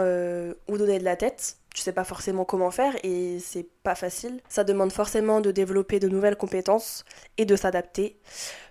où 0.67 0.77
donner 0.77 0.99
de 0.99 1.05
la 1.05 1.15
tête 1.15 1.57
tu 1.75 1.81
sais 1.81 1.91
pas 1.91 2.05
forcément 2.05 2.45
comment 2.45 2.71
faire 2.71 2.95
et 3.03 3.37
c'est 3.39 3.67
pas 3.83 3.95
facile. 3.95 4.39
Ça 4.47 4.63
demande 4.63 4.93
forcément 4.93 5.41
de 5.41 5.51
développer 5.51 5.99
de 5.99 6.07
nouvelles 6.07 6.37
compétences 6.37 7.03
et 7.37 7.45
de 7.45 7.55
s'adapter. 7.57 8.17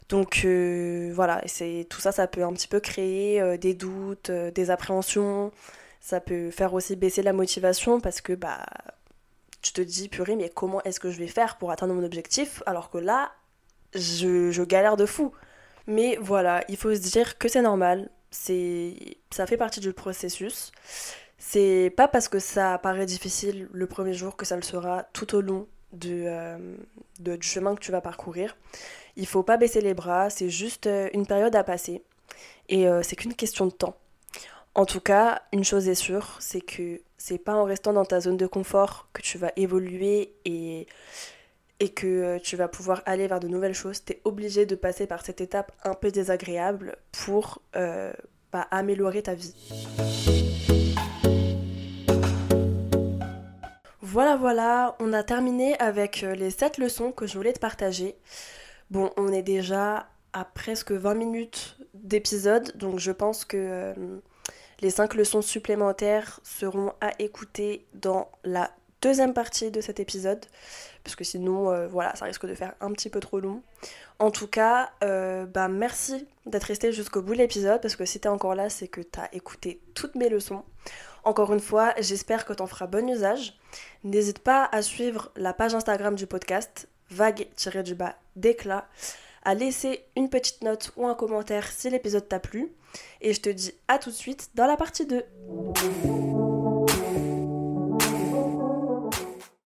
Donc 0.09 0.43
euh, 0.45 1.13
voilà, 1.15 1.43
c'est 1.47 1.87
tout 1.91 2.01
ça, 2.01 2.13
ça 2.13 2.27
peut 2.27 2.43
un 2.43 2.53
petit 2.55 2.67
peu 2.67 2.81
créer 2.81 3.41
euh, 3.41 3.59
des 3.59 3.75
doutes, 3.75 4.31
euh, 4.31 4.51
des 4.51 4.71
appréhensions. 4.71 5.53
Ça 6.05 6.21
peut 6.21 6.51
faire 6.51 6.75
aussi 6.75 6.97
baisser 6.97 7.23
la 7.23 7.33
motivation 7.33 7.99
parce 7.99 8.21
que 8.21 8.35
bah 8.35 8.67
tu 9.63 9.73
te 9.73 9.81
dis 9.81 10.11
purée 10.11 10.37
mais 10.37 10.51
comment 10.51 10.83
est-ce 10.83 11.01
que 11.01 11.11
je 11.11 11.19
vais 11.19 11.27
faire 11.27 11.57
pour 11.57 11.71
atteindre 11.71 11.95
mon 11.95 12.05
objectif 12.05 12.63
alors 12.67 12.91
que 12.91 12.99
là 12.99 13.33
je, 13.95 14.51
je 14.51 14.63
galère 14.63 14.99
de 14.99 15.07
fou. 15.07 15.33
Mais 15.87 16.19
voilà, 16.21 16.63
il 16.69 16.77
faut 16.77 16.95
se 16.95 17.01
dire 17.01 17.39
que 17.39 17.49
c'est 17.49 17.63
normal, 17.63 18.11
c'est 18.31 18.97
ça 19.31 19.47
fait 19.47 19.57
partie 19.57 19.81
du 19.81 19.93
processus 19.95 20.73
c'est 21.39 21.93
pas 21.97 22.09
parce 22.09 22.29
que 22.29 22.39
ça 22.39 22.79
paraît 22.79 23.07
difficile 23.07 23.69
le 23.73 23.87
premier 23.87 24.15
jour 24.15 24.35
que 24.37 24.47
ça 24.47 24.57
le 24.57 24.63
sera 24.63 25.05
tout 25.13 25.35
au 25.35 25.41
long 25.41 25.67
euh, 26.05 26.77
du 27.21 27.43
chemin 27.43 27.75
que 27.75 27.81
tu 27.81 27.93
vas 27.93 28.01
parcourir. 28.01 28.57
Il 29.17 29.27
faut 29.27 29.43
pas 29.43 29.57
baisser 29.57 29.81
les 29.81 29.95
bras, 29.95 30.31
c'est 30.31 30.51
juste 30.51 30.87
euh, 30.87 31.09
une 31.13 31.27
période 31.27 31.55
à 31.55 31.63
passer. 31.63 32.03
Et 32.69 32.89
euh, 32.89 33.03
c'est 33.03 33.17
qu'une 33.17 33.35
question 33.35 33.67
de 33.67 33.73
temps. 33.73 33.97
En 34.75 34.87
tout 34.87 35.01
cas, 35.01 35.43
une 35.53 35.65
chose 35.65 35.89
est 35.89 35.95
sûre, 35.95 36.37
c'est 36.41 36.61
que 36.61 37.01
c'est 37.17 37.39
pas 37.39 37.55
en 37.55 37.65
restant 37.65 37.93
dans 37.93 38.05
ta 38.05 38.21
zone 38.21 38.37
de 38.37 38.47
confort 38.47 39.09
que 39.13 39.23
tu 39.23 39.39
vas 39.39 39.53
évoluer 39.57 40.35
et, 40.45 40.87
que 41.95 42.39
tu 42.39 42.57
vas 42.57 42.67
pouvoir 42.67 43.03
aller 43.05 43.27
vers 43.27 43.41
de 43.41 43.49
nouvelles 43.49 43.75
choses. 43.75 44.05
Tu 44.05 44.15
es 44.15 44.21
obligé 44.25 44.65
de 44.67 44.75
passer 44.75 45.07
par 45.07 45.25
cette 45.25 45.41
étape 45.41 45.71
un 45.85 45.95
peu 45.95 46.11
désagréable 46.11 46.97
pour 47.13 47.61
bah, 47.73 48.69
améliorer 48.71 49.23
ta 49.23 49.35
vie. 49.35 49.55
Voilà, 54.15 54.37
voilà, 54.37 54.95
on 55.01 55.13
a 55.13 55.25
terminé 55.25 55.77
avec 55.81 56.23
euh, 56.23 56.37
les 56.37 56.51
7 56.51 56.79
leçons 56.79 57.11
que 57.11 57.27
je 57.27 57.37
voulais 57.37 57.53
te 57.53 57.59
partager. 57.59 58.15
Bon, 58.93 59.11
on 59.17 59.33
est 59.33 59.43
déjà 59.43 60.07
à 60.33 60.45
presque 60.45 60.93
20 60.93 61.15
minutes 61.15 61.77
d'épisode, 61.95 62.71
donc 62.77 63.01
je 63.01 63.11
pense 63.11 63.45
que 63.45 63.57
euh, 63.57 63.95
les 64.81 64.91
5 64.91 65.15
leçons 65.15 65.43
supplémentaires 65.43 66.41
seront 66.43 66.93
à 67.01 67.11
écouter 67.19 67.87
dans 67.95 68.29
la 68.45 68.71
deuxième 69.01 69.35
partie 69.35 69.71
de 69.71 69.81
cet 69.81 70.01
épisode, 70.01 70.45
parce 71.03 71.15
que 71.15 71.25
sinon, 71.25 71.71
euh, 71.71 71.87
voilà, 71.89 72.17
ça 72.17 72.25
risque 72.25 72.47
de 72.47 72.55
faire 72.55 72.75
un 72.81 72.93
petit 72.93 73.11
peu 73.11 73.21
trop 73.21 73.39
long. 73.41 73.63
En 74.19 74.31
tout 74.31 74.47
cas, 74.47 74.93
bah 75.01 75.69
merci 75.69 76.27
d'être 76.47 76.65
resté 76.65 76.93
jusqu'au 76.93 77.21
bout 77.21 77.33
de 77.33 77.39
l'épisode, 77.39 77.81
parce 77.83 77.97
que 77.97 78.05
si 78.05 78.21
t'es 78.21 78.29
encore 78.29 78.55
là, 78.55 78.71
c'est 78.71 78.89
que 78.89 79.01
t'as 79.01 79.29
écouté 79.33 79.81
toutes 79.95 80.15
mes 80.15 80.29
leçons. 80.29 80.65
Encore 81.25 81.55
une 81.55 81.61
fois, 81.61 81.95
j'espère 81.99 82.45
que 82.45 82.53
t'en 82.53 82.67
feras 82.67 82.87
bon 82.87 83.09
usage. 83.09 83.59
N'hésite 84.05 84.41
pas 84.41 84.69
à 84.71 84.83
suivre 84.83 85.33
la 85.37 85.55
page 85.55 85.75
Instagram 85.75 86.15
du 86.15 86.27
podcast, 86.27 86.87
vague-du-bas 87.11 88.15
d'éclat, 88.37 88.87
à 89.43 89.55
laisser 89.55 90.05
une 90.17 90.29
petite 90.29 90.63
note 90.63 90.93
ou 90.97 91.07
un 91.07 91.15
commentaire 91.15 91.71
si 91.71 91.89
l'épisode 91.89 92.29
t'a 92.29 92.41
plu. 92.41 92.73
Et 93.21 93.33
je 93.33 93.41
te 93.41 93.49
dis 93.49 93.73
à 93.89 93.99
tout 93.99 94.11
de 94.11 94.15
suite 94.15 94.51
dans 94.55 94.67
la 94.67 94.77
partie 94.77 95.07
2. 95.07 95.25